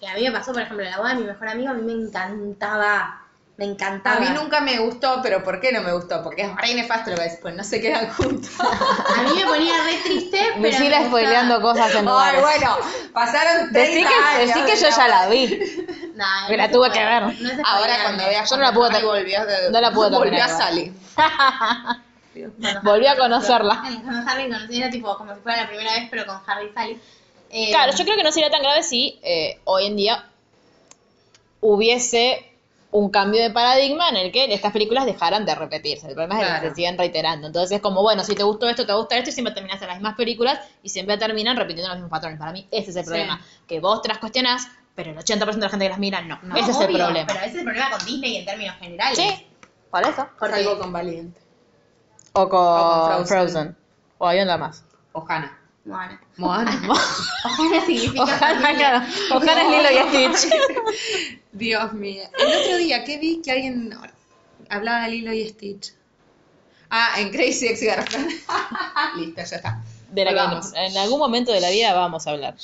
[0.00, 1.82] Y a mí me pasó, por ejemplo, la boda de mi mejor amigo, a mí
[1.82, 3.20] me encantaba.
[3.58, 4.16] Me encantaba.
[4.16, 6.22] A mí nunca me gustó, pero ¿por qué no me gustó?
[6.22, 8.50] Porque es re nefasto lo que después no se quedan juntos.
[8.58, 10.60] A mí me ponía re triste, pero.
[10.62, 12.40] Me sigue spoileando cosas en Ay, lugares.
[12.40, 12.76] bueno,
[13.12, 14.54] pasaron 30 Decí que, años.
[14.54, 15.86] decí que yo ya la vi.
[16.14, 17.22] No, Que la tuve que ver.
[17.22, 19.40] No es Ahora cuando veas Yo no la pude volvió,
[19.70, 20.94] no la pude volvió a salir.
[22.32, 23.80] Cuando Volví a Harry- conocerla.
[24.04, 26.72] Cuando Harry conocí, era tipo como si fuera la primera vez, pero con Harry y
[26.72, 27.00] Sally.
[27.50, 30.24] Eh, Claro, yo creo que no sería tan grave si eh, hoy en día
[31.60, 32.46] hubiese
[32.92, 36.08] un cambio de paradigma en el que estas películas dejaran de repetirse.
[36.08, 36.62] El problema es Claro.
[36.62, 37.46] que se siguen reiterando.
[37.46, 39.88] Entonces es como, bueno, si te gustó esto, te gusta esto, y siempre terminas en
[39.88, 42.38] las mismas películas y siempre terminan repitiendo los mismos patrones.
[42.38, 43.08] Para mí ese es el Sí.
[43.10, 43.40] problema.
[43.68, 44.66] Que vos te las cuestionás,
[44.96, 46.40] pero el 80% de la gente que las mira, no.
[46.42, 47.26] no, ese es el obvio, problema.
[47.28, 49.18] Pero ese es el problema con Disney en términos generales.
[49.18, 49.46] Sí,
[49.90, 50.28] por eso.
[50.38, 51.40] Porque- Salgo con Valiente.
[52.32, 53.26] O con, O con Frozen.
[53.26, 53.76] Frozen.
[54.18, 54.84] O hay otra más.
[55.12, 55.60] O Hannah.
[55.84, 56.20] Moana.
[56.36, 56.70] Moana.
[57.44, 59.06] Ojana significa Ojana, claro.
[59.34, 60.52] Ojana es Lilo y Stitch.
[61.52, 62.22] Dios mío.
[62.38, 63.96] El otro día que vi que alguien
[64.68, 65.94] hablaba de Lilo y Stitch.
[66.90, 68.30] Ah, en Crazy Ex Girlfriend.
[69.16, 69.82] Listo, ya está.
[70.10, 72.56] De la que en algún momento de la vida vamos a hablar.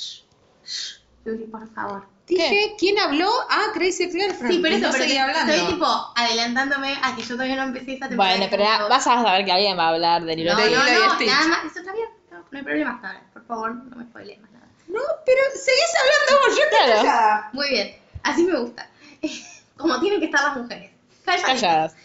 [1.25, 2.05] Yuri, por favor.
[2.27, 3.29] Dije, ¿quién habló?
[3.49, 4.51] Ah, Crazy Girlfriend.
[4.53, 5.53] Sí, pero Y eso, no pero seguí hablando.
[5.53, 8.35] estoy tipo adelantándome a que yo todavía no empecé esta temporada.
[8.37, 10.69] Bueno, pero Como- vas a saber que alguien va a hablar de Lilo No, y
[10.69, 10.83] de no.
[10.83, 11.27] Lilo y no, Stitch.
[11.29, 12.09] nada más, eso está bien.
[12.29, 13.23] No, no hay problema hasta ahora.
[13.33, 14.65] Por favor, no me spoilees más nada.
[14.89, 17.01] No, pero seguís hablando vos, yo Claro.
[17.01, 17.49] callada.
[17.53, 18.89] Muy bien, así me gusta.
[19.77, 20.91] Como tienen que estar las mujeres.
[21.25, 21.95] Calladas.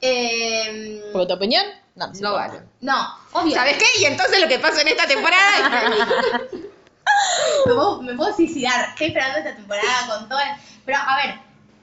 [0.00, 1.64] Eh, ¿Por tu opinión?
[1.94, 2.60] No, No vale.
[2.80, 3.54] no, obvio.
[3.54, 3.86] ¿Sabes qué?
[4.00, 6.40] Y entonces lo que pasa en esta temporada
[7.66, 8.88] Me puedo, me puedo suicidar.
[8.90, 10.60] Estoy esperando esta temporada con todas.
[10.84, 11.34] Pero a ver,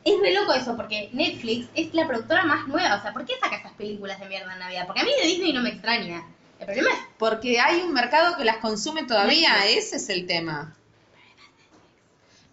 [0.04, 2.96] es re loco eso, porque Netflix es la productora más nueva.
[2.96, 4.86] O sea, ¿por qué saca esas películas de mierda en Navidad?
[4.86, 6.24] Porque a mí de Disney no me extraña.
[6.60, 6.98] El problema es.
[7.18, 10.76] Porque hay un mercado que las consume todavía, ese es el tema.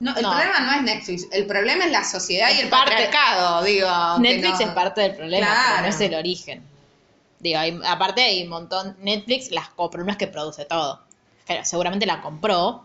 [0.01, 0.31] No, el No.
[0.31, 3.89] problema no es Netflix, el problema es la sociedad y el parte- patriarcado, digo.
[4.21, 5.61] Netflix no- es parte del problema, Claro.
[5.71, 6.63] pero no es el origen.
[7.41, 8.97] Digo, hay- aparte hay un montón.
[9.01, 11.03] Netflix las compra, no es que produce todo.
[11.49, 12.85] Claro, seguramente la compró,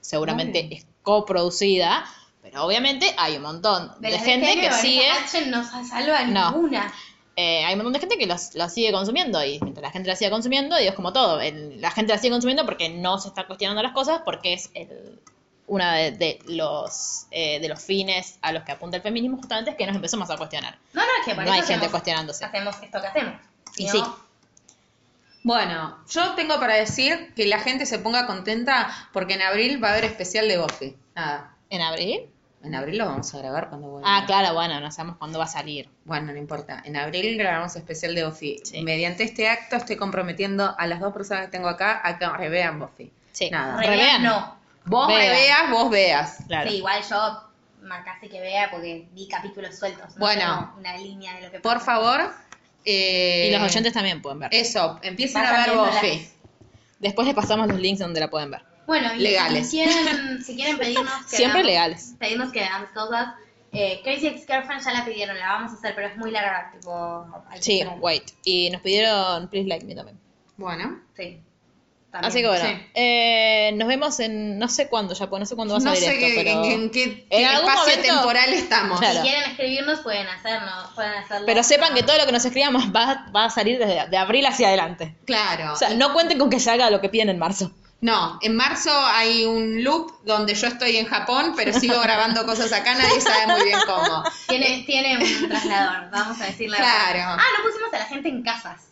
[0.00, 2.04] seguramente es coproducida,
[2.42, 5.06] pero obviamente hay un montón de, gente que sigue.
[5.46, 6.52] No sa- salva No.
[6.52, 6.92] ninguna.
[7.36, 10.14] eh, hay un montón de gente que los sigue consumiendo y mientras la gente la
[10.16, 11.40] siga consumiendo, digo, es como todo.
[11.40, 14.70] el- la gente la sigue consumiendo porque no se está cuestionando las cosas, porque es
[14.74, 15.18] el,
[15.66, 19.70] una de, de los eh, de los fines a los que apunta el feminismo justamente
[19.72, 20.78] es que nos empezamos a cuestionar.
[20.92, 22.44] No, no, es que por No eso hay gente cuestionándose.
[22.44, 23.34] Hacemos esto que hacemos.
[23.78, 24.00] Y sí.
[25.44, 29.88] Bueno, yo tengo para decir que la gente se ponga contenta porque en abril va
[29.88, 30.96] a haber especial de Buffy.
[31.14, 32.22] Nada, ¿En abril?
[32.62, 34.08] en abril lo vamos a grabar cuando vuelva.
[34.10, 35.86] Ah, claro, bueno, no sabemos cuándo va a salir.
[36.06, 36.80] Bueno, no importa.
[36.86, 38.56] En abril grabamos especial de Buffy.
[38.64, 38.80] Sí.
[38.82, 42.78] Mediante este acto estoy comprometiendo a las dos personas que tengo acá a que revean
[42.80, 43.12] Buffy.
[43.32, 43.50] Sí.
[43.50, 43.76] Nada.
[43.76, 44.56] Revean, no.
[44.86, 45.20] Vos Vean.
[45.20, 46.38] reveas, vos veas.
[46.46, 46.70] Claro.
[46.70, 47.44] Sí, igual yo
[47.82, 50.14] ma, casi que vea porque vi capítulos sueltos.
[50.16, 50.40] No Bueno.
[50.70, 51.84] tengo una línea de lo que Por pasa.
[51.84, 52.32] favor.
[52.84, 54.50] Eh, Y los oyentes también pueden ver.
[54.52, 55.76] Eso, empiecen Vayan a ver.
[55.76, 56.28] Buffy.
[56.98, 58.62] Después les pasamos los links donde la pueden ver.
[58.86, 59.70] Bueno, y Legales.
[59.70, 62.14] Si quieren, si quieren pedirnos que Siempre hagamos- legales.
[62.18, 63.34] pedirnos que hagamos cosas,
[63.72, 66.70] eh, Crazy Ex Girlfriend ya la pidieron, la vamos a hacer, pero es muy larga,
[66.72, 67.26] tipo.
[67.60, 68.30] Sí, wait.
[68.44, 70.18] Y nos pidieron Please Like Me también.
[70.56, 71.00] Bueno.
[71.16, 71.40] Sí.
[72.14, 72.30] También.
[72.30, 72.86] Así que bueno, sí.
[72.94, 75.90] eh, nos vemos en no sé cuándo ya, pues no sé cuándo va a No
[75.94, 76.64] salir sé esto, qué- pero...
[76.64, 79.00] en, en qué en algún espacio momento- temporal estamos.
[79.00, 79.16] Claro.
[79.16, 80.70] Si quieren escribirnos, pueden hacerlo.
[80.94, 81.46] Pueden hacerlo.
[81.46, 84.46] Pero sepan que todo lo que nos escribamos va, va a salir desde de abril
[84.46, 85.16] hacia adelante.
[85.26, 85.72] Claro.
[85.72, 87.72] O sea, no cuenten con que se haga lo que piden en marzo.
[88.00, 92.70] No, en marzo hay un loop donde yo estoy en Japón, pero sigo grabando cosas
[92.72, 94.22] acá, nadie sabe muy bien cómo.
[94.46, 96.76] Tiene, tiene un traslador, vamos a decirle.
[96.76, 97.20] Claro.
[97.22, 98.82] Ah, no pusimos a la gente en casas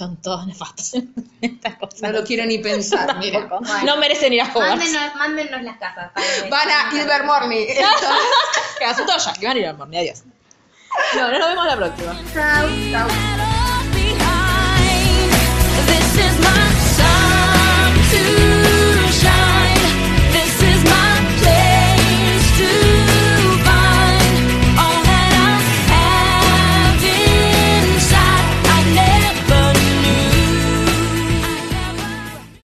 [0.00, 2.06] son todos nefastos en esta cosa.
[2.06, 3.16] No lo quiero ni pensar,
[3.84, 4.78] No merecen ir a jugar.
[4.78, 6.10] Mándenos, mándenos, las casas.
[6.50, 7.66] Van a Ilvermorny.
[8.78, 9.98] Que asunto ya, que van a Ilvermorny.
[9.98, 10.22] Adiós.
[11.14, 12.18] No, nos vemos la próxima.
[12.32, 13.60] Chao, chao.